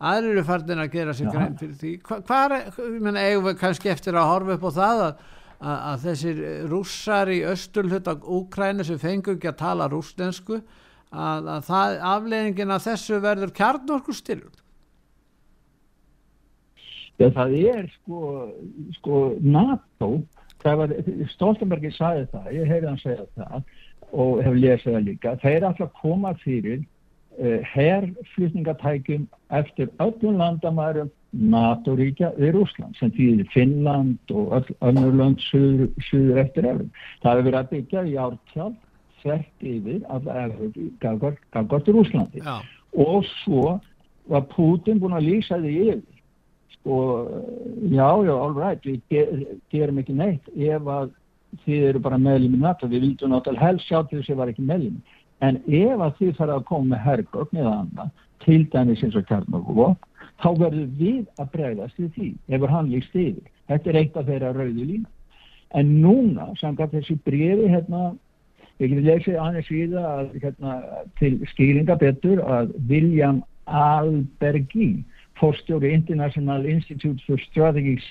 [0.00, 1.92] aðrir eru færðin að gera sér grein fyrir því.
[2.06, 5.20] Hvað hva er, ég menna, eigum við kannski eftir að horfa upp á það að
[5.60, 10.60] að, að þessir rússar í östulhut á Úkrænu sem fengur ekki að tala rústensku
[11.10, 14.56] að, að það, afleggingin af þessu verður kjarnorku styrjum
[17.20, 18.20] Já það er sko,
[18.96, 20.14] sko NATO
[21.34, 23.62] Stoltenbergi sagði það, ég heyrði hann segja það
[24.10, 26.80] og hef lesið það líka, það er alltaf komað fyrir
[27.38, 35.90] herrflutningatækjum eftir öllum landamærum NATO-ríkja við Rúsland sem þýðir Finnland og öll önnur lönd suður,
[36.08, 36.88] suður eftir efur.
[37.22, 38.78] Það hefur verið að byggja í ártjálf
[39.22, 40.26] þvert yfir af
[41.52, 42.56] gafgort í Rúslandi já.
[42.96, 43.78] og svo
[44.30, 46.02] var Putin búin að lýsa því yfir
[46.88, 47.28] og
[47.92, 51.10] já, já, all right, við ger, gerum ekki neitt ef að
[51.66, 54.40] þið eru bara meðlum í NATO, við vildum náttúrulega helst sjá til þess að það
[54.40, 55.00] var ekki meðlum
[55.46, 59.26] en ef að þið fara að koma með hergögn eða annað, til dæmis eins og
[59.28, 60.06] kjarnokuvop
[60.40, 63.46] þá verður við að bregðast við því ef hann líst yfir.
[63.70, 65.10] Þetta er eitt af þeirra rauðu lína.
[65.78, 68.10] En núna, samkvæmt þessi brefi, hérna,
[68.80, 70.74] ég geti leysið aðeins við að, hérna,
[71.20, 75.04] til skýringa betur að William Albergi,
[75.38, 78.02] fórstjóri International Institute for Strategic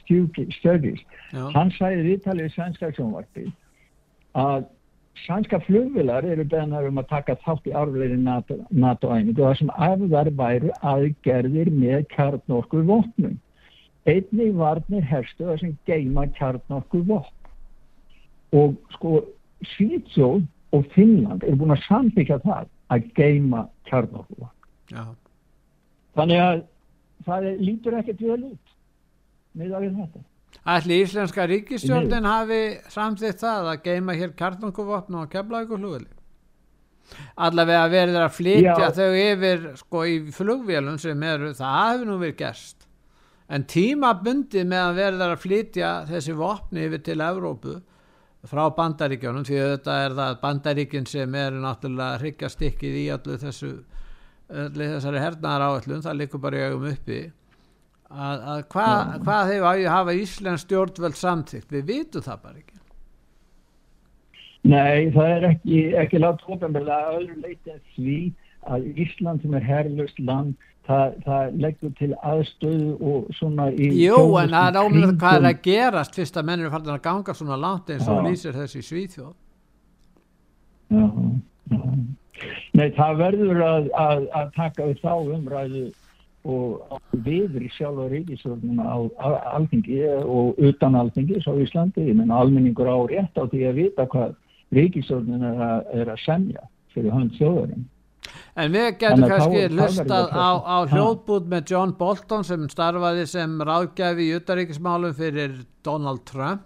[0.55, 1.01] Studies,
[1.33, 1.43] Já.
[1.53, 3.51] hann sæði viðtalið í svenska sjónvarpið
[4.39, 4.69] að
[5.25, 10.71] sænska flugvilar eru beðnar um að taka þátt í árleiri NATO-æningu það sem afðar væru
[10.91, 13.38] aðgerðir með kjarnorku vopnum.
[14.10, 17.36] Einni varnir herstu það sem geima kjarnorku vopn.
[18.55, 19.19] Og sko
[19.75, 25.15] Svítsjóð og Finnland er búin að samþykja það að geima kjarnorku vopn.
[26.17, 26.65] Þannig að
[27.27, 28.75] það lítur ekkert vel út
[29.60, 30.27] með að við þetta.
[30.69, 32.62] Ætli Íslenska ríkistjórnin hafi
[32.93, 36.19] samþitt það að geima hér kartunguvopn og kemlaugurflugli
[37.39, 38.89] allavega verður að flytja Já.
[38.95, 42.88] þau yfir sko í flugvélum sem eru, það hefur nú verið gerst.
[43.49, 47.79] En tímabundið með að verður að flytja þessi vopni yfir til Evrópu
[48.49, 53.71] frá bandaríkjónum því að þetta er það bandaríkin sem eru náttúrulega hryggjastikkið í allu þessu
[54.49, 57.19] allir þessari hernaðar áallum, það likur bara í augum uppi
[58.10, 62.78] að, að hvað hva hefur að hafa Íslands stjórnveld samþygt við vitum það bara ekki.
[64.69, 68.17] Nei, það er ekki, ekki látt ofinbarlega öðru leiti en því
[68.69, 70.58] að Ísland sem er herrlust land
[70.89, 75.62] það, það leggur til aðstöðu og svona Jú, en það er ámlega hvað er að
[75.69, 79.36] gerast fyrst að mennir farin að ganga svona langt eins og lýsir þessi svíþjóð.
[80.89, 81.06] Já,
[81.69, 81.89] já.
[82.74, 85.82] Nei, það verður að, að, að taka við þá umræðu
[86.47, 89.28] og viður í sjálfa ríkisvölduna á, á
[89.60, 93.80] alþingi og utan alþingi svo í Íslandi, ég menna almenningur á rétt á því að
[93.82, 94.36] vita hvað
[94.75, 97.88] ríkisvölduna er, er að semja fyrir hönd þjóðarinn.
[98.60, 104.28] En við getum kannski hlustað á, á hljóðbúð með John Bolton sem starfaði sem ráðgjafi
[104.28, 106.65] í utaríkismálum fyrir Donald Trump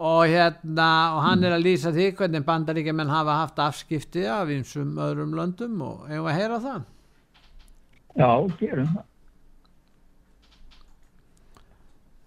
[0.00, 4.94] og hérna og hann er að lýsa því hvernig bandaríkjumenn hafa haft afskipti af einsum
[4.96, 6.86] öðrum löndum og hefur að heyra það.
[8.16, 9.04] Já, gerum það.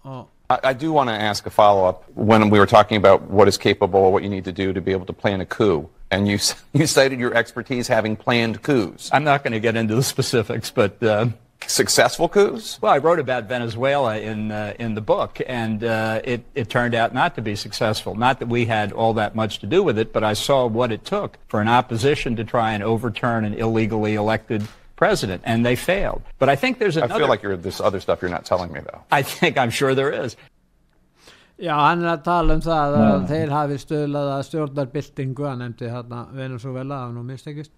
[0.06, 0.28] Oh.
[0.50, 3.56] I, I do want to ask a follow-up when we were talking about what is
[3.56, 5.88] capable or what you need to do to be able to plan a coup.
[6.10, 6.38] And you,
[6.72, 9.10] you cited your expertise having planned coups.
[9.12, 11.02] I'm not going to get into the specifics, but...
[11.02, 11.28] Uh,
[11.66, 12.78] Successful coups?
[12.82, 16.94] Well, I wrote about Venezuela in, uh, in the book, and uh, it, it turned
[16.94, 18.14] out not to be successful.
[18.14, 20.92] Not that we had all that much to do with it, but I saw what
[20.92, 25.76] it took for an opposition to try and overturn an illegally elected president, and they
[25.76, 26.22] failed.
[26.38, 27.14] But I think there's another.
[27.14, 29.02] I feel like there's other stuff you're not telling me, though.
[29.10, 30.36] I think I'm sure there is.
[31.58, 33.18] Já, hann er að tala um það að ja.
[33.30, 37.70] þeir hafi stöðlað að stjórnarbyltingu, hann nefndi hérna Venezuela, það var nú mistekist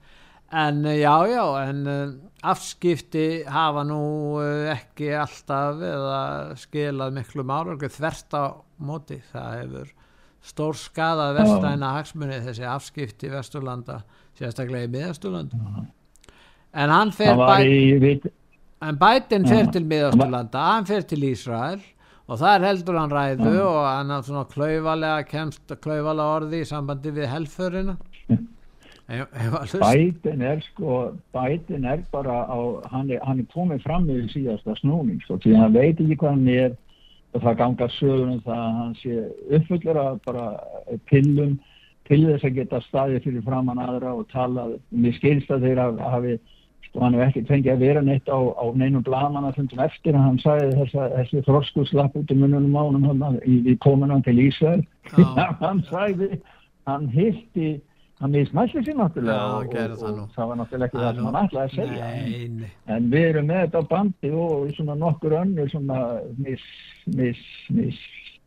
[0.52, 6.20] en eh, já, já, en uh, afskipti hafa nú uh, ekki alltaf eða
[6.60, 8.44] skilað miklu mára, þvert á
[8.78, 9.92] móti, það hefur
[10.46, 14.04] stór skada vestræna hagsmunni þessi afskipti Vesturlanda
[14.38, 15.58] sérstaklega í miðasturlanda
[16.76, 18.16] en hann fer bæ...
[18.86, 21.80] en bætin fer til miðasturlanda hann fer til Ísrael
[22.26, 23.64] og þar heldur hann ræðu ja.
[23.68, 27.96] og hann er svona klauvalega kemst klauvalega orði í sambandi við helfurina
[29.06, 32.58] Bætin er sko Bætin er bara á,
[32.90, 36.34] hann er, hann er komið fram í síðasta snúning sko, því hann veit ekki hvað
[36.34, 36.74] hann er
[37.36, 39.22] og það ganga sögum það að hann sé
[39.58, 40.46] uppfullur að bara
[41.10, 41.56] pillum
[42.08, 46.36] til þess að geta staðið fyrir framann aðra og tala, mér skilst að þeir hafi
[46.94, 50.16] og hann hefði ekki fengið að vera neitt á, á neinum blaman að fundum eftir
[50.18, 54.84] hann sagði þessa, þessi þrorskuslapp út í mununum ánum hann í kominum til Ísrael
[55.64, 56.40] hann sagði,
[56.86, 57.76] hann hildi
[58.20, 61.26] hann mismæsli sér náttúrulega Já, og, og, og, og það var náttúrulega ekki það sem
[61.28, 62.06] hann ætlaði að segja.
[62.12, 62.70] Nei.
[62.94, 65.98] en við erum með þetta bandi og svona nokkur önnur svona
[66.38, 66.64] mis,
[67.18, 67.42] mis,
[67.76, 67.98] mis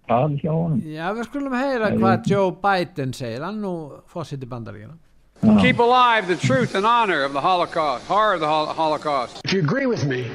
[0.10, 3.46] tal hjá hann Já, við skulum heyra hvað Joe Biden segir.
[3.46, 3.76] Hann nú
[4.10, 4.50] fósitt í
[5.42, 5.62] bandaríkina oh.
[5.62, 9.42] Keep alive the truth and honor of the Holocaust, horror of the Holocaust.
[9.44, 10.32] If you agree with me,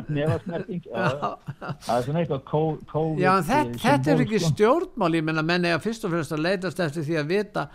[0.09, 2.45] nefa snerting það er svona eitthvað
[3.45, 7.05] þetta, þetta er ekki stjórnmál ég menna menn eða fyrst og fremst að leitast eftir
[7.05, 7.67] því að vita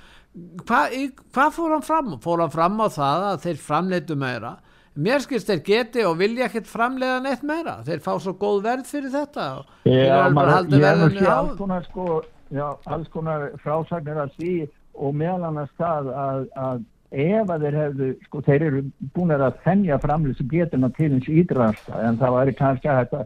[0.66, 0.98] hvað
[1.34, 2.18] hva fór hann fram?
[2.24, 4.58] Fór hann fram á það að þeir framleitu meira?
[5.00, 7.78] Mér skilst þeir geti og vilja ekkert framleiða neitt meira.
[7.88, 9.48] Þeir fá svo góð verð fyrir þetta.
[9.88, 14.56] Já, maður, ég er náttúrulega alls konar sko, já, alls konar frásagnir að því
[15.00, 18.82] og meðal annars það að, að ef að þeir hefðu, sko þeir eru
[19.16, 23.24] búin að þennja framleiðs geturna til eins ídrasta en það væri kannski að þetta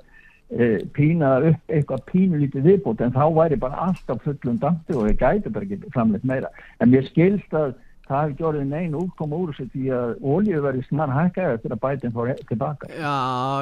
[0.93, 5.53] pína upp eitthvað pínulítið viðbútt en þá væri bara alltaf fullum dandi og þeir gæti
[5.53, 6.51] bara ekki framleitt meira.
[6.79, 7.73] En mér skilst að
[8.07, 11.83] það hefði gjörðið neina útkoma úr þessu því að ólíu verið snar hækkaði eftir að
[11.85, 12.89] bætin fór tilbaka.
[12.91, 13.19] Já,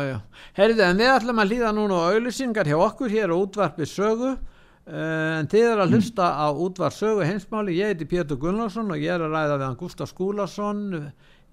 [0.07, 0.15] já,
[0.57, 4.33] herriði en við ætlum að líða núna á auðlisingar hjá okkur hér á útvarpið sögu.
[4.81, 8.97] Uh, en þið er að hlusta á útvarp sögu heimsmáli, ég heiti Pétur Gunnlásson og
[8.97, 10.81] ég er að ræða við Gustaf Skúlason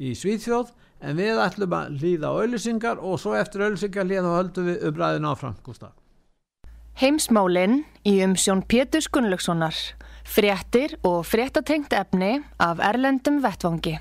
[0.01, 4.69] í Svíþjóð en við ætlum að líða á auðlisingar og svo eftir auðlisingar líða höldum
[4.71, 5.95] við uppræðin áfram Gustaf.
[6.99, 9.77] Heimsmálinn í umsjón Pétur Gunnlaugssonar,
[10.27, 13.99] fréttir og fréttatengt efni af Erlendum Vettvangi.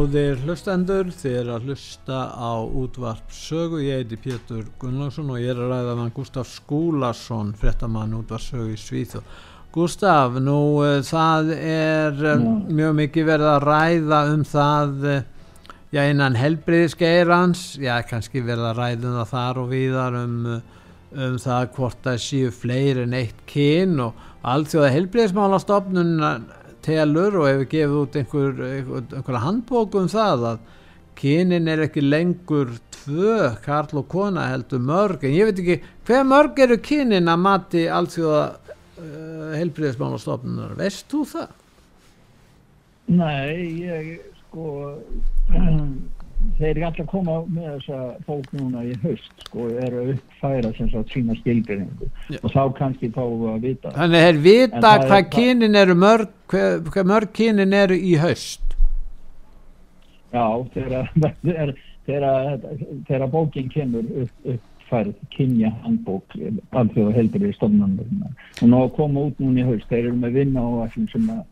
[0.00, 5.50] Góðir hlustendur, þið er að hlusta á útvarp sögu, ég heiti Pétur Gunnlaugsson og ég
[5.52, 9.26] er að ræða með Gustaf Skúlason, frettamann útvarp sögu í Svíþjóð.
[9.74, 15.18] Gustaf, nú uh, það er uh, mjög mikið verið að ræða um það uh,
[15.92, 20.38] já, innan helbriðisgeirans, já, kannski verða ræðum það þar og viðar um,
[21.12, 26.16] um það hvort það séu fleiri en eitt kyn og allþjóða helbriðismálastofnun
[26.84, 28.60] telur og hefur gefið út einhver,
[29.14, 30.62] einhver, handbóku um það að
[31.20, 35.78] kynin er ekki lengur tvö, Karl og kona heldur mörg, en ég veit ekki
[36.08, 38.44] hver mörg eru kynin að mati allþjóða
[39.00, 41.56] uh, helbriðismálastofnunar, veist þú það?
[43.10, 44.96] Nei, ég sko
[46.58, 50.72] þeir eru alltaf að koma með þessa fólk núna í höst sko, eru að uppfæra
[50.76, 52.08] sem sagt sína skilgrinningu
[52.40, 53.92] og þá kannski fá að vita.
[53.96, 58.76] Þannig þeir vita hvað kynin eru mörg hvað, hvað mörg kynin eru í höst
[60.30, 60.46] Já,
[62.06, 66.36] þegar bókin kemur upp, uppfærð kynja handbók
[66.70, 70.38] alþjóða heldur í stofnunum og ná að koma út núna í höst þeir eru með
[70.40, 71.42] vinna og allir sem að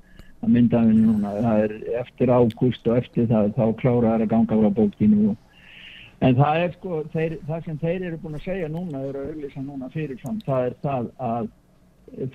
[0.43, 4.71] að myndaðinu núna, það er eftir ágúst og eftir það, þá kláraðar að ganga á
[4.79, 5.37] bókinu
[6.19, 9.33] en það er sko, þeir, það sem þeir eru búin að segja núna, eru að
[9.33, 11.51] auðvisa núna fyrirfram, það er það að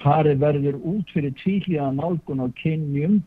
[0.03, 3.17] farið verður út fyrir tvíliða nálgun á kynjum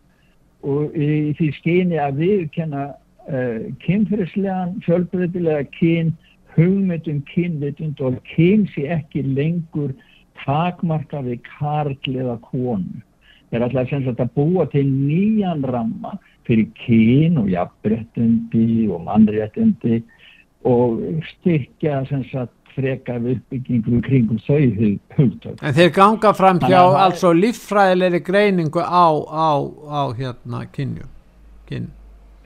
[0.66, 6.14] og í því skyni að viðkenna uh, kynfyrirslegan, fjölbreytilega kyn,
[6.57, 9.93] hugmyndum kynvitund og kyn sé ekki lengur
[10.45, 13.03] takmarka við karl eða konu
[13.53, 16.17] er alltaf sem sagt að búa til nýjan ramma
[16.47, 20.03] fyrir kyn og jafnréttindi og mannréttindi
[20.67, 24.59] og styrkja sem sagt frekar uppbyggingu kringum þau
[25.17, 25.61] hugtök.
[25.63, 29.51] En þeir ganga fram hjá altså líffræðilegri greiningu á, á,
[29.89, 31.07] á hérna kynju.
[31.67, 31.89] Kyn.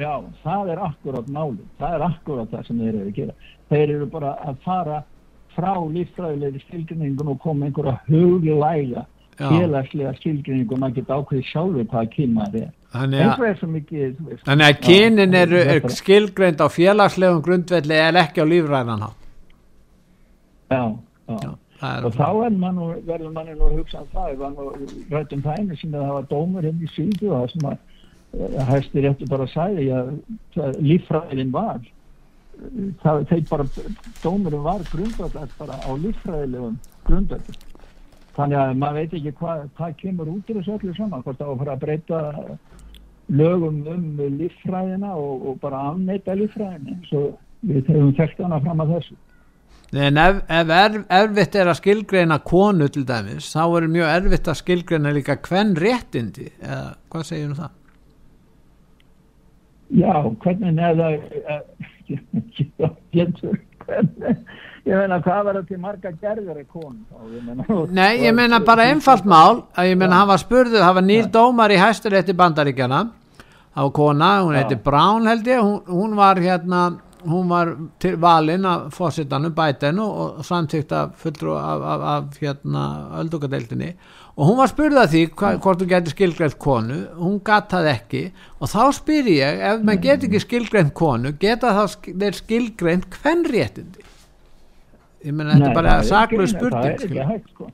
[0.00, 1.64] Já, það er akkurát náli.
[1.80, 3.34] Það er akkurát það sem þeir eru að gera.
[3.70, 5.00] Þeir eru bara að fara
[5.56, 9.04] frá líffræðilegri skilgrinningun og koma einhverja huglæga
[9.40, 12.76] félagslega skilgrinningu og maður geta ákveðið sjálfur hvaða kyn maður er.
[12.90, 19.18] Þannig að kynin er, er skilgrind á félagslegum grundvelli eða ekki á lífræðan hátt.
[20.70, 20.84] Já,
[21.30, 21.36] já.
[21.40, 24.42] já og þá mann, verður manni nú að hugsa um það,
[25.12, 27.78] rættum það einu sem það var dómur henni í síðu og það sem að
[28.36, 30.12] eh, hæstir eftir bara að sæði að
[30.84, 31.80] líffræðin var
[33.00, 33.68] það, þeir bara
[34.20, 36.76] dómurum var grundvallast bara á líffræðilegum
[37.08, 37.69] grundvallast
[38.40, 41.50] þannig að maður veit ekki hvað, hvað kemur út í þessu öllu saman, hvort það
[41.50, 42.20] á að fara að breyta
[43.30, 44.04] lögum um
[44.40, 47.26] líffræðina og, og bara afneita líffræðina svo
[47.66, 49.20] við höfum þekkt hana fram að þessu
[49.90, 54.50] En ef, ef er, erfitt er að skilgreina konu til dæmis, þá er mjög erfitt
[54.52, 57.72] að skilgreina líka hvern réttindi eða hvað segir þú um það?
[59.90, 60.14] Já,
[60.44, 61.08] hvernig neða
[63.10, 63.69] getur hvernig
[64.88, 69.28] ég meina hvað var þetta til marga gerður í konu Nei, ég meina bara einfalt
[69.28, 69.64] mál.
[69.76, 73.04] Að ég meina hann var spurðuð, hann var nýr dómar í hæsturétti bandaríkjana
[73.76, 75.62] á kona, hún heiti Brown held ég.
[75.62, 76.88] Hún, hún var hérna
[77.24, 82.24] hún var til valin af fósittanum bæten og, og samtíkt af fulltrú af, af, af
[82.40, 82.84] hérna
[83.20, 83.92] öldugadeildinni
[84.40, 87.00] og hún var spurðað því hva, hvort hún getur skilgreint konu.
[87.20, 88.22] Hún gataði ekki.
[88.56, 91.84] Og þá spyr ég ef maður getur ekki skilgreint konu geta þá
[92.40, 94.08] skilgreint hvern réttindi
[95.26, 97.68] ég menna þetta er bara sakluð spurning sko.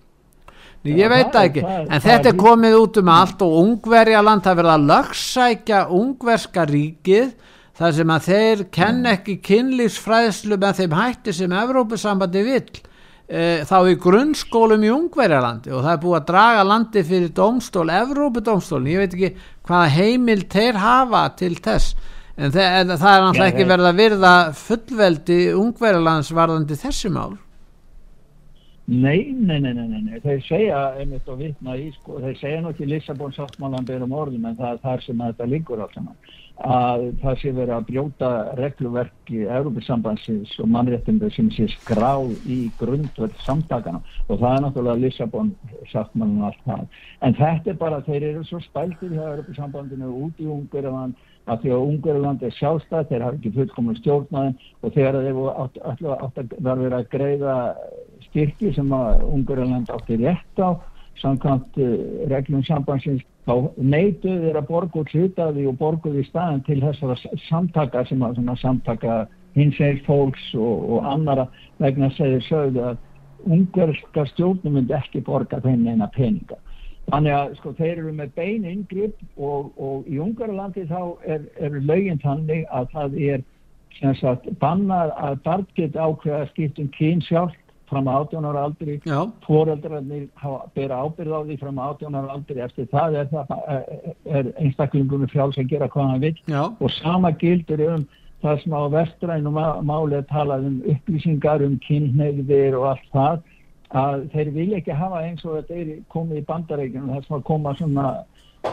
[0.86, 1.62] ég veit það ekki.
[1.66, 5.82] það, en það þetta er komið út um allt og ungverjaland það verða að lögsækja
[5.98, 7.30] ungverska ríkið
[7.76, 12.82] þar sem að þeir kenn ekki kynlífsfræðslu með þeim hætti sem Evrópusambandi vill
[13.26, 18.92] þá í grunnskólum í ungverjalandi og það er búið að draga landi fyrir domstól, Evrópudómstólin
[18.92, 19.30] ég veit ekki
[19.66, 21.96] hvaða heimil þeir hafa til þess
[22.36, 27.34] en það, það er náttúrulega ekki verið að virða fullveldi ungverðarlandsvarðandi þessi mál.
[28.86, 32.86] Nei, nei, nei, nei, nei, þeir segja einmitt og vitna í, sko, þeir segja ekki
[32.86, 36.14] Lissabon sáttmálan berum orðum en það er þar sem þetta liggur allt saman
[36.64, 43.36] að það sé verið að brjóta regluverki Európa-sambansins og mannréttindu sem sé skráð í grundvöld
[43.44, 45.52] samtakana og það er náttúrulega Lissabon
[45.92, 46.86] sáttmálan og allt það.
[47.20, 51.74] En þetta er bara, þeir eru svo spæltir hjá Európa-sambandinu út í Ungverðarland að því
[51.76, 55.78] að Ungverðurland er sjálfstæð, þeir hafa ekki fullkomlega stjórnaðin og þegar þeir átt,
[56.24, 57.56] átt að greiða
[58.30, 60.80] styrki sem að Ungverðurland átti rétt á
[61.20, 61.94] samkvæmt uh,
[62.32, 67.16] reglum sambansins þá neituð þeir að borgu hlutaði og borguði í staðin til þessara
[67.46, 69.26] samtaka sem að samtaka
[69.56, 71.46] hins eða fólks og, og annara
[71.80, 73.02] vegna segir sögðu að
[73.46, 76.58] ungverðska stjórnum myndi ekki borga þeim neina peninga.
[77.06, 81.78] Þannig að sko þeir eru með bein yngripp og, og í Ungarlandi þá er, er
[81.86, 83.44] lögin þannig að það er
[84.18, 87.54] sagt, bannað að barn geta ákveða skiptum kyn sjálf
[87.90, 88.98] fram á 18 ára aldri,
[89.46, 90.28] fóreldrarnir
[90.74, 92.60] bera ábyrð á því fram á 18 ára aldri.
[92.66, 93.90] Eftir það er, það,
[94.38, 98.06] er einstaklingunum fjáls að gera hvað hann vil og sama gildur um
[98.42, 103.44] það sem á vestrænum máli að tala um upplýsingar um kynneigðir og allt það
[103.96, 107.46] að þeir vilja ekki hafa eins og þetta er komið í bandarækjum það sem að
[107.46, 108.06] koma svona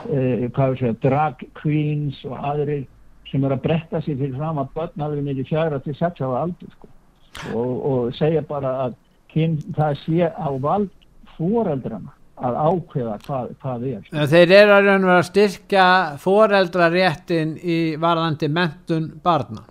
[0.09, 2.86] eh, segja, drag queens og aðrir
[3.30, 6.30] sem er að bretta sér fyrir fram að börn alveg niður fjara til sex á
[6.43, 6.89] aldur sko.
[7.53, 8.97] og, og segja bara að
[9.34, 10.91] kyn, það sé á vald
[11.38, 12.13] fóreldrana
[12.43, 14.09] að ákveða hvað, hvað er.
[14.11, 15.86] En þeir eru að raun og vera að styrkja
[16.23, 19.63] foreldraréttin í varðandi mentun barna.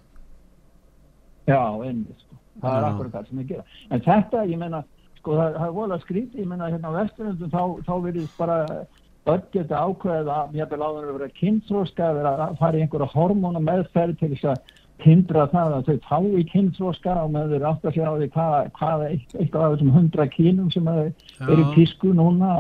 [1.51, 2.39] Já, einnig, sko.
[2.63, 3.79] Það er akkurat það sem ég gera.
[3.91, 4.83] En þetta, ég menna,
[5.19, 8.39] sko, það, það er volið að skrýta, ég menna, hérna á vesturöndum þá, þá verðist
[8.39, 8.59] bara
[9.33, 13.63] öll geta ákveða að mér vil áður að vera kynþróska, að fara í einhverja hormóna
[13.63, 17.87] meðferð til þess að hindra það að þau fá í kynþróska og með þeir átt
[17.89, 22.53] að sjá því hvað, hvað eitthvað af þessum hundra kínum sem eru tísku núna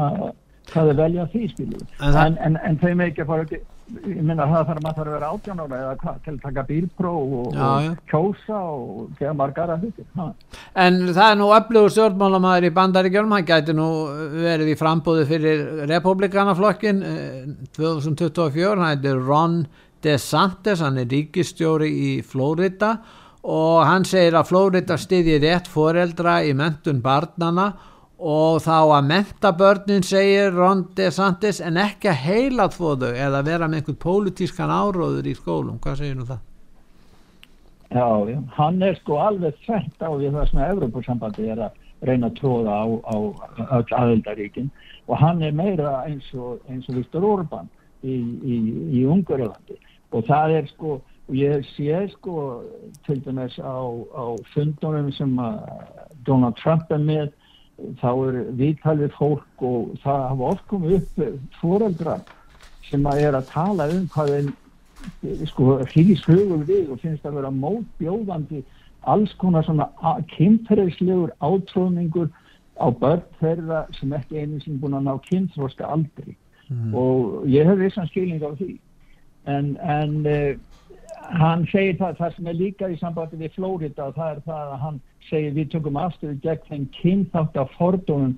[0.70, 3.62] hvað þeir velja því skilju en, en, en, þau með ekki að fara ekki
[3.92, 7.34] ég minna það þarf maður að vera átján ára eða hvað, til að taka bílpróf
[7.38, 10.06] og, já, og kjósa og geða margar að hluti
[10.84, 13.88] En það er nú öflugur stjórnmálamæður í bandaríkjörnum hann gæti nú
[14.38, 17.02] verið í frambúði fyrir republikanaflokkin
[17.76, 19.62] 2024, hann heitir Ron
[20.04, 22.96] DeSantis, hann er ríkistjóri í Flórida
[23.42, 27.72] og hann segir að Flórida stiði rétt foreldra í mentun barnana
[28.22, 33.80] og þá að mentabörnin segir Ron DeSantis en ekki að heila þóðu eða vera með
[33.80, 36.42] einhvern pólitískan áróður í skólum, hvað segir nú það?
[37.92, 41.80] Já, já, hann er sko alveg þett á því það sem að Evropasambandi er að
[42.06, 43.16] reyna að tróða á, á
[43.78, 44.70] öll aðeldaríkin
[45.10, 47.68] og hann er meira eins og, eins og Viktor Orban
[48.06, 48.56] í, í,
[49.02, 49.76] í Ungarlandi
[50.12, 52.62] og það er sko og ég sé sko
[53.06, 53.78] til dæmis á,
[54.12, 55.38] á fundunum sem
[56.26, 57.30] Donald Trump er með
[58.02, 61.22] þá er viðtalið fólk og það hafa oft komið upp
[61.60, 62.18] fóreldra
[62.90, 64.52] sem að er að tala um hvað þeim
[65.50, 68.62] sko hlýðishugum við og finnst að vera mótbjóðandi
[69.10, 69.88] alls konar svona
[70.36, 72.30] kynferðislegur átróningur
[72.78, 76.36] á börn þeirra sem ekki einu sem búin að ná kynþróska aldri
[76.68, 76.94] mm.
[76.94, 78.76] og ég hef vissan skilning á því
[79.50, 80.56] en, en uh,
[81.38, 84.74] hann segir það, það sem er líka í sambandi við Flórida og það er það
[84.74, 88.36] að hann segir við tökum afstöðu gegn þeim kynþátt af fordónum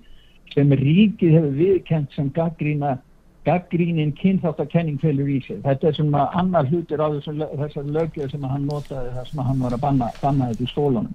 [0.54, 2.98] sem ríkið hefur viðkent sem gaggrína
[3.44, 5.60] gaggrínin kynþáttakenning felur í sig.
[5.64, 9.76] Þetta er svona annar hlutir á þessar lögjöð sem hann notaði þar sem hann var
[9.76, 11.10] að banna, banna þetta í skólunum.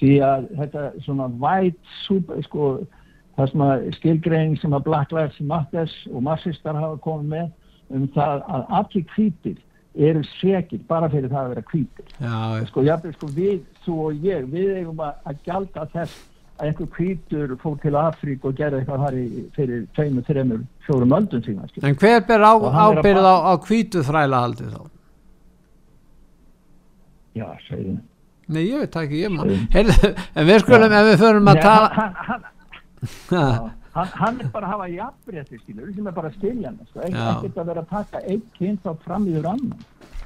[0.00, 2.70] Því að þetta svona white super, sko,
[3.36, 7.52] það sem að skilgreining sem að Black Lives Matter og massistar hafa komið með
[7.94, 9.58] um það að allir kvítir
[9.94, 12.06] eru sekir bara fyrir það að vera kvítir
[12.68, 16.22] sko, jafnveg, sko við, þú og ég við eigum að, að gjalda þess
[16.54, 19.26] að einhver kvítur fór til Afrík og gerði eitthvað þar í,
[19.56, 21.84] fyrir tveimur, þreimur, fjórum öldun sína skil.
[21.86, 24.82] En hver ber á, ábyrð á, á kvítu þræla haldið þá?
[27.34, 28.02] Já, segið
[28.44, 32.18] Nei, ég veit ekki, ég maður En við skulum, ef við förum að tala hann,
[32.28, 32.44] hann,
[33.32, 36.80] hann, hann, hann er bara að hafa jafnrétti skilur sem er bara að skilja hann
[36.90, 37.00] sko.
[37.08, 39.82] ekkert að vera að taka eitt kynnt á fram í þér annan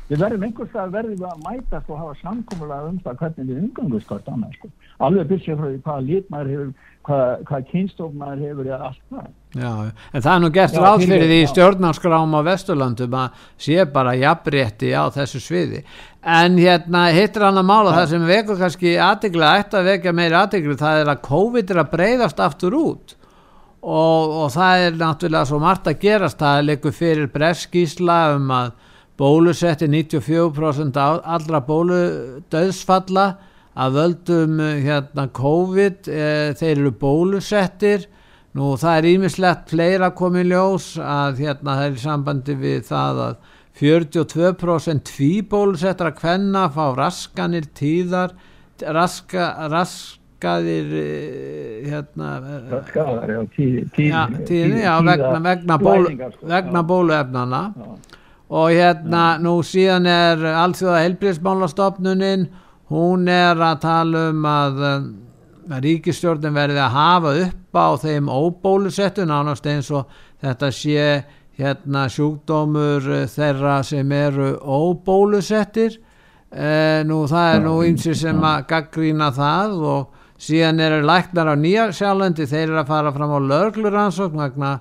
[0.08, 4.04] við verðum einhvers að verðum að mætast og hafa samkómulega um það hvernig við umgangum
[4.04, 4.70] skort annars sko.
[5.04, 6.70] alveg byrjað frá því hvaða lít maður hefur
[7.08, 9.70] hvaða hvað kynstof maður hefur eða allt það Já,
[10.12, 14.90] en það er nú gert ráð fyrir því stjórnarskrám á Vesturlandum að sé bara jafnrétti
[14.92, 15.84] á þessu sviði
[16.24, 18.00] en hérna hittir hann að mála ja.
[18.00, 21.84] það sem vekur kannski aðegla eftir að vekja meiri aðeglu það er að COVID er
[21.84, 23.17] að breyðast aftur út
[23.82, 26.38] og, og það er náttúrulega svo margt að gerast.
[26.40, 28.72] Það leikur fyrir breskísla um að
[29.18, 33.26] bólusetti 94% allra bóludauðsfalla
[33.78, 38.08] að völdum hérna COVID e, þeir eru bólusettir.
[38.58, 43.22] Nú það er ímislegt fleira komið ljós að hérna það er í sambandi við það
[43.26, 43.36] að
[43.78, 48.34] 42% tvíbólusettra kvenna fá raskanir tíðar
[48.82, 52.28] raska, rask skaðir eh, hérna
[52.88, 57.62] skaðar, já, tíð, tíð, já, tíðni, já, vegna, vegna, bólu, sko, vegna bóluefnana
[58.48, 62.48] og hérna nú síðan er allþjóða helbriðsmálastofnunin
[62.92, 64.78] hún er að tala um að,
[65.68, 70.08] að ríkistjórnum verði að hafa upp á þeim óbólusettu nánast eins og
[70.40, 71.08] þetta sé
[71.58, 75.98] hérna sjúkdómur þeirra sem eru óbólusettir.
[76.48, 81.54] Eh, nú það er nú einsir sem að gaggrína það og síðan eru læknar á
[81.58, 84.72] nýja sjálfandi þeir eru að fara fram á lögluransókn vegna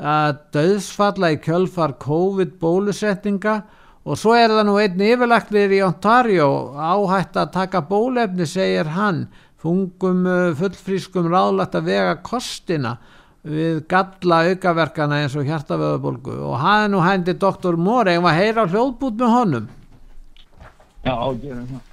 [0.00, 3.56] að döðsfalla í kjölfar COVID bólusettinga
[4.06, 6.48] og svo er það nú einn yfirlæknir í Ontario
[6.78, 9.26] áhætt að taka bólefni segir hann.
[9.60, 12.94] Fungum uh, fullfrískum ráðlagt að vega kostina
[13.44, 19.20] við galla aukaverkana eins og hjartavöðabólgu og hann nú hændi doktor Mór eða heyra hljóðbút
[19.20, 19.70] með honum?
[21.04, 21.89] Já, ágjörum það.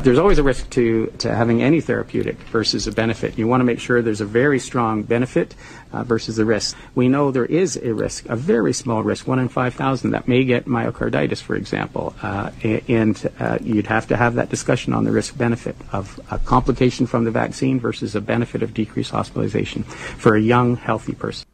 [0.00, 3.36] There's always a risk to, to having any therapeutic versus a benefit.
[3.36, 5.56] You want to make sure there's a very strong benefit
[5.92, 6.76] uh, versus the risk.
[6.94, 10.44] We know there is a risk, a very small risk, one in 5,000 that may
[10.44, 12.14] get myocarditis, for example.
[12.22, 12.52] Uh,
[12.86, 17.06] and uh, you'd have to have that discussion on the risk benefit of a complication
[17.06, 21.44] from the vaccine versus a benefit of decreased hospitalization for a young, healthy person.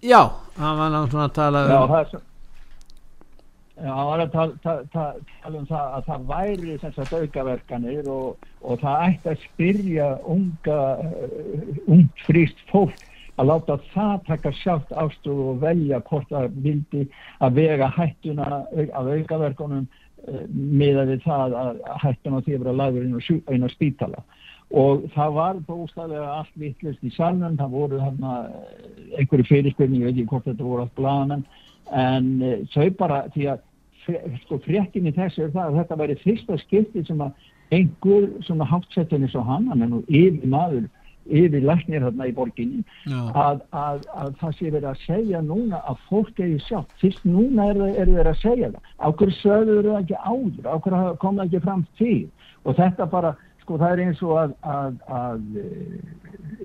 [0.00, 2.25] Já, hann var náttúrulega að tala um...
[3.76, 4.30] Það var að
[4.62, 5.08] tala,
[5.50, 10.78] um það að það væri sem sagt aukaverkanir og, og það ætti að spyrja unga,
[11.04, 13.02] uh, ungt fríst fólk
[13.36, 17.02] að láta það taka sjátt ástuð og velja hvort það vildi
[17.44, 23.04] að vega hættuna af aukaverkunum uh, miða við það að hættuna því að vera lagur
[23.04, 24.24] inn á spítala.
[24.72, 28.66] Og það var bóstæðilega allt vittlust í salnum, það voru þarna uh,
[29.20, 31.44] einhverju fyrirspilni, ég veit ekki hvort þetta voru allt blanan
[31.94, 33.64] en uh, þau bara því að
[34.42, 39.26] sko, fréttinni þessu er það að þetta væri fyrsta skipti sem að einhver svona hátsettin
[39.26, 40.84] eins og hann, hann er nú yfir maður,
[41.26, 46.04] yfir læknir hérna í borginni, að, að, að það sé verið að segja núna að
[46.10, 50.20] fólk eigi sjálf, fyrst núna er það verið að segja það, ákveður söður það ekki
[50.22, 52.20] áður, ákveður kom það ekki fram til
[52.62, 53.34] og þetta bara,
[53.64, 54.54] sko það er eins og að,
[55.18, 55.40] að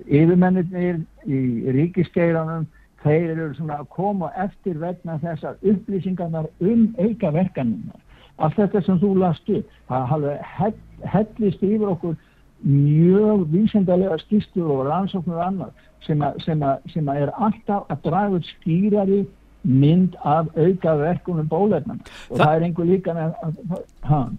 [0.06, 1.42] yfirmennir í
[1.80, 2.70] ríkiskeiranum
[3.02, 8.00] þeir eru svona að koma eftir vegna þessar upplýsingarnar um aukaverkaninnar.
[8.42, 10.36] Allt þetta sem þú lastu, það hafði
[11.12, 12.16] hellist yfir okkur
[12.62, 17.90] mjög vísendalega skýstur og rannsóknur og annað sem, a, sem, a, sem a er alltaf
[17.90, 19.22] að draga upp skýrari
[19.62, 23.34] mynd af aukaverkunum bólefnum og Þa, það er einhver líka með,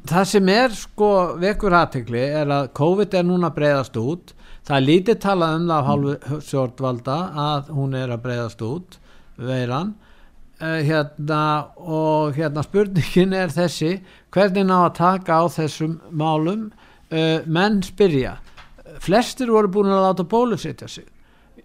[0.10, 4.34] Það sem er sko vekur aðtegli er að COVID er núna breyðast út
[4.68, 8.98] það er lítið talað um það af hálfu stjórnvalda að hún er að breyðast út
[9.38, 9.94] veiran.
[10.64, 11.44] Uh, hérna
[11.82, 13.98] og hérna spurningin er þessi
[14.32, 16.70] hvernig ná að taka á þessum málum?
[17.14, 18.38] Uh, menn spyrja
[19.04, 21.06] flestir voru búin að láta bólusetja sig.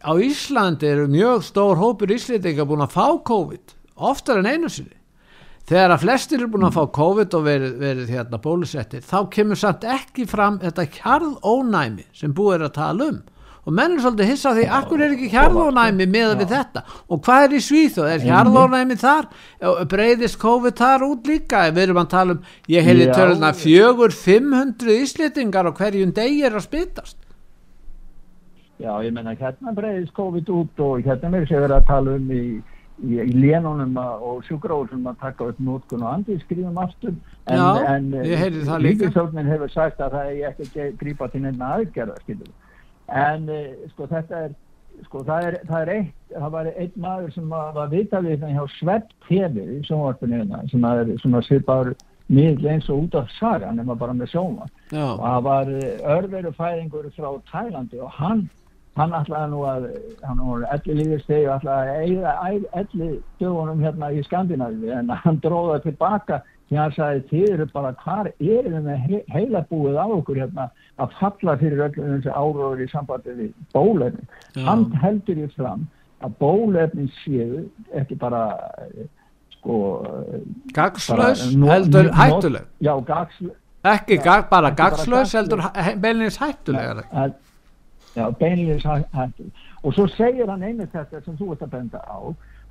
[0.03, 3.75] Á Íslandi eru mjög stór hópur íslendinga búin að fá COVID
[4.09, 4.98] oftar en einu sinni
[5.69, 9.61] þegar að flestir eru búin að fá COVID og verið, verið hérna bólusettir þá kemur
[9.61, 13.19] samt ekki fram þetta kjarðónæmi sem búið er að tala um.
[13.69, 16.83] Og menn er svolítið hissa því akkur er ekki kjarðónæmi með við þetta?
[17.13, 19.29] Og hvað er í Svíþó, er kjarðónæmi þar?
[19.91, 21.67] Breyðist COVID þar út líka?
[21.69, 22.41] Við erum að tala um,
[22.73, 27.19] ég hefði töluna fjögur 500 íslitingar og hverjum degi er að spytast.
[28.79, 32.43] Já, ég menna hérna breyðist COVID út og hérna er sér að tala um í
[33.03, 37.15] í, í lénunum og sjúkróðum að taka upp nótkun og andi skrifum aftur
[37.47, 38.11] en, Já, en
[38.85, 42.51] líkisóknin hefur sagt að það er ekki að grípa til nefna aðgerða skilur.
[43.09, 43.47] en
[43.93, 44.57] sko þetta er
[45.07, 49.11] sko það er, það er eitt það var einn maður sem var vitalið hjá Svepp
[49.29, 51.95] TV í sjónvarpunni hérna, sem er svona svipaður
[52.29, 55.71] miðl eins og út af saga nema bara með sjóma og það var
[56.17, 58.49] örveru fæðingur frá Tælandi og hann
[58.99, 59.89] hann ætlaði nú að
[60.27, 62.35] hann var elli lífistegi og ætlaði að eiga
[62.83, 66.43] elli dögunum hérna í Skandinavíu en hann dróða tilbaka.
[66.69, 70.67] Því hann sagði þið eru bara hvar er það með heila búið á okkur hérna
[71.01, 75.87] að falla fyrir öllum þessi áróður í sambandi við bólefni hann heldur í fram
[76.27, 77.63] að bólefni séu
[77.97, 78.43] ekki bara
[79.57, 79.79] sko
[80.77, 82.69] gagslaus heldur hættuleg.
[82.85, 83.57] Já gagslaus
[83.89, 85.63] ekki ja, bara gagslaus heldur
[86.03, 87.37] beilinins hættuleg að
[88.19, 89.49] Já, beinleis hættu.
[89.83, 92.19] Og svo segir hann einu þetta sem þú ert að benda á.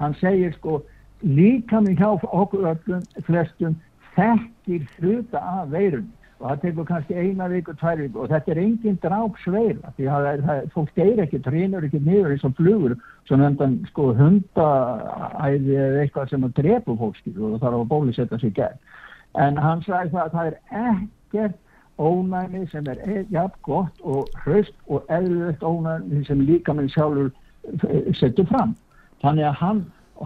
[0.01, 0.81] Hann segir sko
[1.23, 3.77] líka mig hjá okkur öllum flestum
[4.17, 8.59] þekkir hluta af veirunni og það tekur kannski eina viku, tvær viku og þetta er
[8.61, 10.43] engin dráp sveila því að
[10.75, 12.93] fólk deyr ekki, trínur ekki niður eins og flugur
[13.29, 18.41] sem endan sko hundaæði eða eitthvað sem að drepu fólkskil og það þarf að bólisetta
[18.43, 18.83] sig gegn.
[19.47, 20.59] En hann sagði það að það er
[20.91, 21.57] ekkert
[21.99, 27.31] ónæmi sem er e- jafn gott og hraust og eðlulegt ónæmi sem líka minn sjálfur
[27.89, 28.75] eh, setur fram.
[29.21, 29.79] Þannig að hann,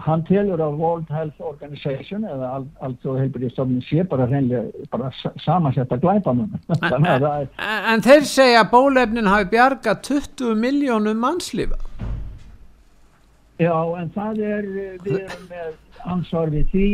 [0.06, 2.50] hann telur að World Health Organization eða
[2.80, 5.12] allt og heilbyrjastofnum sé bara reynlega bara
[5.44, 6.52] samansetta glæpanum.
[6.82, 7.16] en,
[7.94, 11.80] en þeir segja að bólefnin hafi bjarga 20 miljónum mannslífa.
[13.60, 14.70] Já, en það er,
[15.04, 15.74] við erum með
[16.12, 16.86] ansvar við því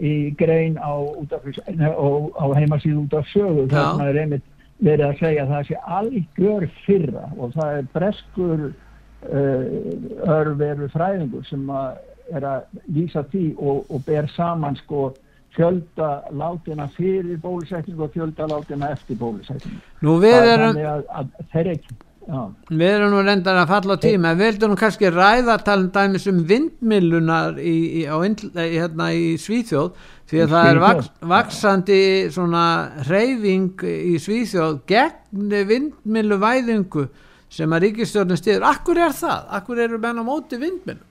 [0.00, 4.46] í grein á, á heimasíðu út af sögu það er einmitt
[4.82, 11.44] verið að segja að það sé algjör fyrra og það er breskur uh, örveru fræðingur
[11.50, 12.00] sem að
[12.32, 15.10] er að lýsa því og, og ber saman sko
[15.52, 21.72] fjölda látina fyrir bólusetning og fjölda látina eftir bólusetning Nú við erum að, að þeir
[21.74, 22.42] ekki Já.
[22.70, 26.38] Við erum nú reyndar að falla á tíma, við vildum kannski ræða talum dæmis um
[26.46, 29.88] vindmilunar í, í, á, hérna, í Svíþjóð
[30.30, 32.00] því að það er vaks, vaksandi
[32.32, 32.64] svona
[33.10, 37.08] reyfing í Svíþjóð gegn vindmiluvæðingu
[37.52, 38.68] sem að ríkistjórnum stýður.
[38.70, 39.48] Akkur er það?
[39.58, 41.02] Akkur eru menn á móti vindmilu?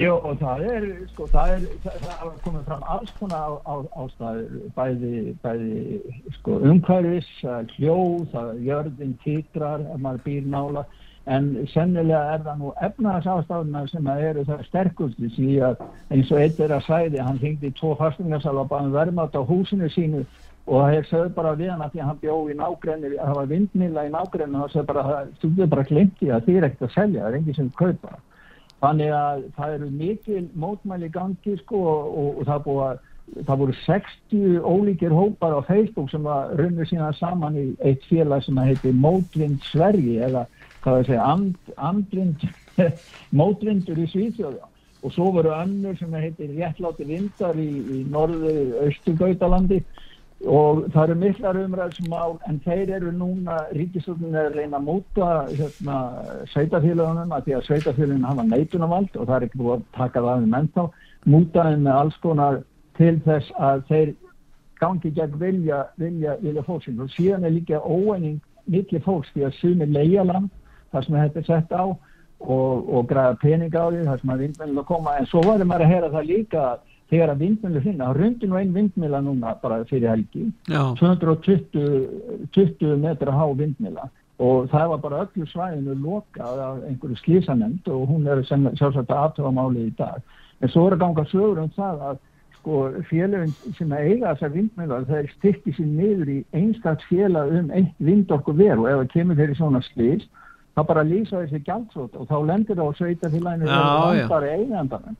[0.00, 4.54] Jó, það er, sko, það er, það er komið fram alls konar á, á, ástæður,
[4.72, 5.10] bæði,
[5.44, 5.98] bæði,
[6.38, 7.28] sko, umhverfis,
[7.74, 10.86] hljóð, jörðin, títrar, ef maður býr nála,
[11.28, 15.84] en sennilega er það nú efnaðs ástæðuna sem að eru það sterkusti, því að
[16.16, 19.44] eins og eitt er að sæði, hann hingdi í tvo fastingarsal og bæði verðmátt á
[19.44, 20.24] húsinu sínu
[20.64, 23.38] og það er sögð bara við hann að því að hann bjóð í nágrenni, það
[23.42, 26.70] var vindmila í nágrenni og það sögð bara, það stúdið bara glimti að því er
[26.70, 28.28] ekkert að selja, það er engið sem kaupa það.
[28.82, 33.04] Þannig að það eru mikil mótmæli gangi sko og, og, og það, að,
[33.46, 38.42] það voru 60 ólíkir hópar á Facebook sem var runnið síðan saman í eitt félag
[38.42, 40.48] sem heitir Mótvind Svergi eða
[40.82, 42.46] hvað það segja, and, andvind,
[43.38, 44.66] mótvindur í Svíþjóða
[45.02, 48.54] og svo voru önnur sem heitir Réttláti vindar í, í norðu
[48.88, 49.82] Östugautalandi
[50.48, 54.88] og það eru miklar umræðsum á en þeir eru núna ríkistöldin er að reyna að
[54.88, 55.98] múta hérna,
[56.50, 60.46] sveitafélagunum að því að sveitafélagunum hafa neitunavald og það er ekki búið að taka það
[60.46, 60.86] um ennþá
[61.34, 62.60] mútaðin með alls konar
[62.98, 64.14] til þess að þeir
[64.82, 66.98] gangi gegn vilja vilja, vilja fólksins.
[66.98, 70.50] Og síðan er líka óeining mikið fólks því að sumir leiðaland
[70.92, 74.42] það sem þetta er sett á og, og græða pening á því það sem að
[74.46, 75.14] vindmennilega koma.
[75.18, 78.48] En svo varum maður að heyra það líka að þegar að vindmjölu finna, það rundi
[78.48, 80.80] nú einn vindmjöla núna bara fyrir helgi, Já.
[80.96, 84.08] 220 metra há vindmjöla
[84.42, 89.82] og það var bara öllu svæðinu lokað af einhverju slísanend og hún er sjálfsagt aðtöfamáli
[89.90, 90.20] í dag.
[90.62, 92.16] En svo er að ganga sögur um það að
[92.62, 92.78] sko
[93.10, 97.68] félagin sem að eiga þessar vindmjöla það er styrkið sér niður í einstakts félag um
[97.76, 100.24] eitt vindorku veru og ef það kemur fyrir svona slís
[100.72, 105.18] þá bara lýsa þessi gældsótt og þá lendir það á sveita félaginu og vandar eigandarinn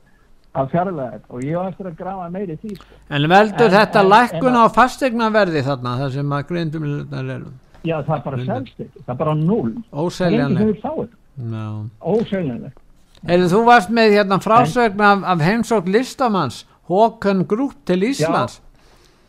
[0.53, 2.99] að fjarlæða þetta og ég var eftir að grafa meiri því sko.
[3.09, 6.87] En veldur en, þetta en, lækkun á fastegnaverði þarna þar sem að grindum
[7.23, 7.53] eru?
[7.83, 11.65] Já það er bara selst ekki, það er bara null Óseljanleg no.
[11.99, 12.79] Óseljanleg
[13.23, 18.59] Eða þú varst með hérna frásögn af, af heimsók listamanns Håkon Grúp til Íslands.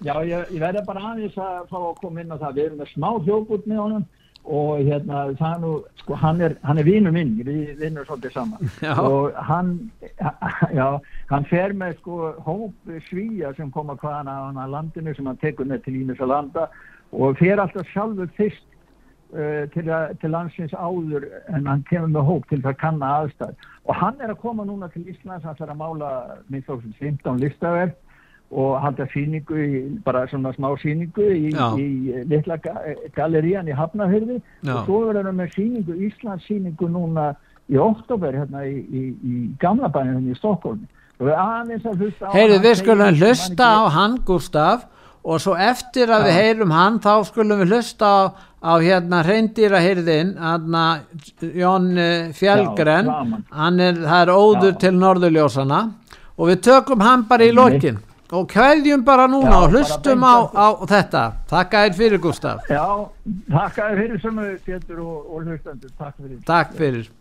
[0.02, 2.56] Já, já ég, ég verði bara aðeins að fá að koma inn á það.
[2.56, 4.06] Við erum með smá hjókut með honum
[4.45, 5.70] og hérna það nú,
[6.03, 8.70] sko hann er hann er vinnu minn, við vinnum svolítið saman.
[8.84, 8.92] Já.
[9.01, 9.90] og hann
[10.78, 10.88] já,
[11.30, 15.40] hann fer með sko hóp svíja sem koma hvaðan á hann að landinu sem hann
[15.40, 16.68] tekur með til Ímis að landa
[17.12, 18.66] og fer alltaf sjálfur fyrst
[19.32, 23.68] uh, til, að, til landsins áður en hann kemur með hóp til það kanna aðstæð
[23.84, 26.11] og hann er að koma núna til Íslands hann fer að mála
[26.53, 27.97] minnst á 15 listaverð
[28.55, 32.59] og halda síningu, í, bara svona smá síningu í, í litla
[33.16, 37.32] gallerían í Hafnahyrði og svo verður það með síningu, Íslands síningu núna
[37.72, 40.86] í oktober hérna í, í gamla bænum hérna í Stokkólmi
[41.18, 44.86] og við aðeins að hlusta á Heyrðu við skulum hlusta á hann Gustaf
[45.24, 46.28] og svo eftir að ja.
[46.28, 48.18] við heyrum hann þá skulum við hlusta á,
[48.61, 50.34] á hérna hreindýrahyrðin
[51.57, 53.12] Jón eh, Fjellgren
[53.50, 54.80] hann er, það er óður Já.
[54.84, 55.84] til norðurljósana
[56.34, 58.02] og við tökum hann bara í lokin
[58.35, 62.87] og kvæðjum bara núna og hlustum á, á þetta Takk að þér fyrir Gustaf Já,
[63.51, 67.12] takk að þér fyrir sömu Pétur og, og hlustandur Takk fyrir, takk fyrir.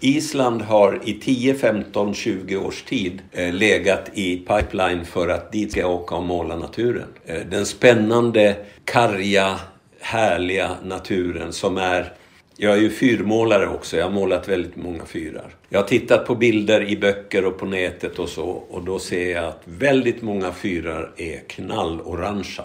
[0.00, 5.72] Island har i 10, 15, 20 års tid eh, legat i pipeline för att dit
[5.72, 7.08] ska åka och måla naturen.
[7.26, 9.60] Eh, den spännande, karga,
[10.00, 12.12] härliga naturen som är
[12.60, 15.54] jag är ju fyrmålare också, jag har målat väldigt många fyrar.
[15.68, 19.30] Jag har tittat på bilder i böcker och på nätet och så och då ser
[19.34, 22.64] jag att väldigt många fyrar är knallorangea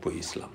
[0.00, 0.52] på Island.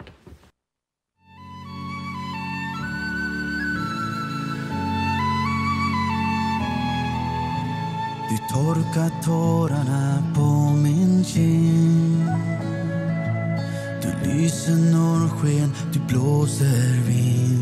[8.30, 12.30] Du torkar tårarna på min kind
[14.02, 17.62] Du lyser norrsken, du blåser vind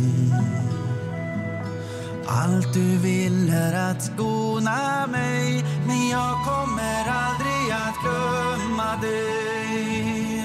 [2.29, 10.43] allt du vill är att skona mig men jag kommer aldrig att glömma dig.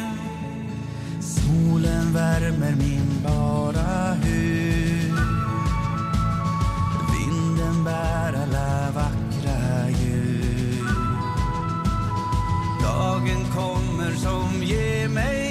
[1.20, 5.14] Solen värmer min bara hud.
[7.12, 10.84] Vinden bär alla vackra ljud.
[12.82, 15.43] Dagen kommer som ger mig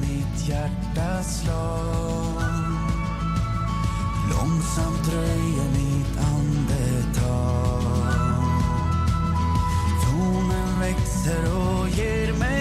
[0.00, 1.78] mitt hjärta slå.
[4.30, 7.84] Långsamt dröjer mitt andetag.
[10.04, 12.53] Tonen växer och ger mig